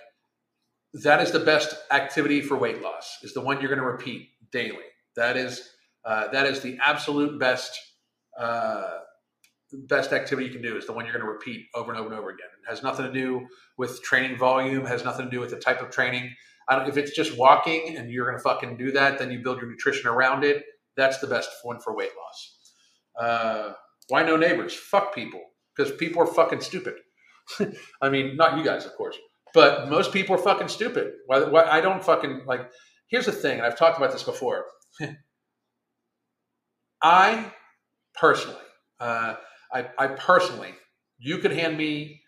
[1.03, 3.17] that is the best activity for weight loss.
[3.23, 4.85] Is the one you're going to repeat daily.
[5.15, 5.69] That is
[6.03, 7.79] uh, that is the absolute best
[8.39, 8.99] uh,
[9.87, 12.09] best activity you can do is the one you're going to repeat over and over
[12.09, 12.47] and over again.
[12.63, 13.47] It has nothing to do
[13.77, 16.33] with training volume, has nothing to do with the type of training.
[16.69, 19.69] if it's just walking and you're going to fucking do that, then you build your
[19.69, 20.63] nutrition around it.
[20.95, 22.57] That's the best one for weight loss.
[23.19, 23.73] Uh,
[24.07, 24.73] why no neighbors?
[24.73, 25.41] Fuck people
[25.75, 26.95] because people are fucking stupid.
[28.01, 29.17] I mean, not you guys, of course,
[29.53, 31.13] but most people are fucking stupid.
[31.27, 32.71] Why, why I don't fucking like.
[33.07, 34.65] Here's the thing, and I've talked about this before.
[37.01, 37.51] I
[38.15, 38.57] personally,
[38.99, 39.35] uh,
[39.71, 40.73] I, I personally,
[41.19, 42.21] you could hand me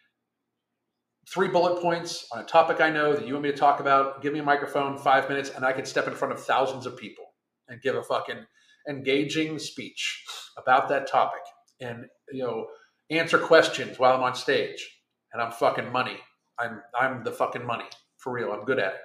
[1.30, 4.22] three bullet points on a topic I know that you want me to talk about.
[4.22, 6.96] Give me a microphone, five minutes, and I could step in front of thousands of
[6.96, 7.26] people
[7.68, 8.46] and give a fucking
[8.88, 10.24] engaging speech
[10.58, 11.42] about that topic,
[11.82, 12.68] and you know,
[13.10, 14.88] answer questions while I'm on stage.
[15.34, 16.18] And I'm fucking money.
[16.60, 17.86] I'm I'm the fucking money
[18.18, 18.52] for real.
[18.52, 19.00] I'm good at it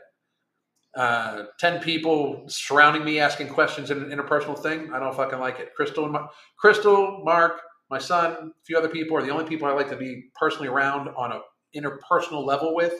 [0.94, 5.58] uh, 10 people surrounding me asking questions in an interpersonal thing, I don't fucking like
[5.58, 5.74] it.
[5.74, 7.60] Crystal, Crystal, Mark,
[7.90, 10.68] my son, a few other people are the only people I like to be personally
[10.68, 11.40] around on a
[11.74, 12.94] interpersonal level with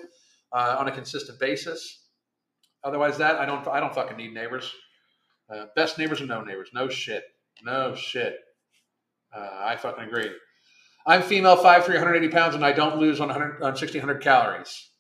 [0.53, 2.07] uh, on a consistent basis.
[2.85, 4.73] Otherwise, that I don't I don't fucking need neighbors.
[5.53, 6.71] Uh, best neighbors or no neighbors?
[6.75, 7.25] No shit.
[7.63, 8.37] No shit.
[9.35, 10.31] Uh, I fucking agree.
[11.07, 14.91] I'm female, 5'3", 180 pounds, and I don't lose on, 100, 1,600 calories.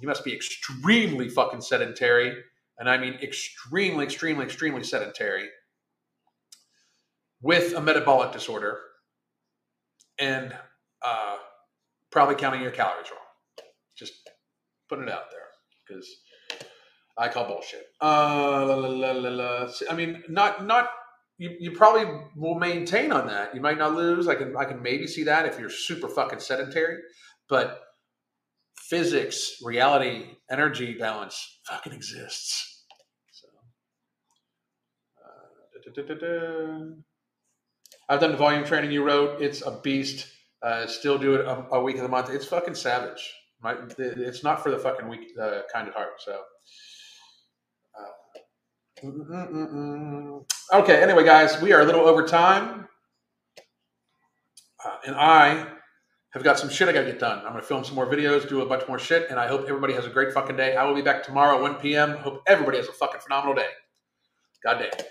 [0.00, 2.34] You must be extremely fucking sedentary.
[2.78, 5.48] And I mean extremely, extremely, extremely sedentary
[7.40, 8.78] with a metabolic disorder
[10.18, 10.54] and
[11.02, 11.36] uh,
[12.10, 13.20] probably counting your calories wrong.
[13.96, 14.12] Just
[14.88, 15.40] putting it out there
[15.88, 16.06] because
[17.16, 17.86] I call bullshit.
[18.00, 20.90] Uh, la, la, la, I mean, not not
[21.38, 23.54] you, you probably will maintain on that.
[23.54, 24.28] You might not lose.
[24.28, 26.98] I can I can maybe see that if you're super fucking sedentary,
[27.48, 27.82] but
[28.76, 32.84] physics, reality, energy balance fucking exists.
[33.32, 33.48] So,
[38.08, 39.42] I've done the volume training you wrote.
[39.42, 40.28] It's a beast.
[40.62, 42.30] Uh, still do it a, a, week of the month.
[42.30, 43.34] It's fucking savage.
[43.62, 43.76] Right?
[43.98, 46.20] It's not for the fucking weak uh, kind of heart.
[46.20, 46.40] So.
[49.02, 50.40] Uh,
[50.72, 51.02] okay.
[51.02, 52.88] Anyway, guys, we are a little over time,
[54.84, 55.66] uh, and I
[56.32, 57.44] have got some shit I got to get done.
[57.46, 59.94] I'm to film some more videos, do a bunch more shit, and I hope everybody
[59.94, 60.76] has a great fucking day.
[60.76, 62.16] I will be back tomorrow 1 p.m.
[62.18, 63.68] Hope everybody has a fucking phenomenal day.
[64.64, 65.06] God damn.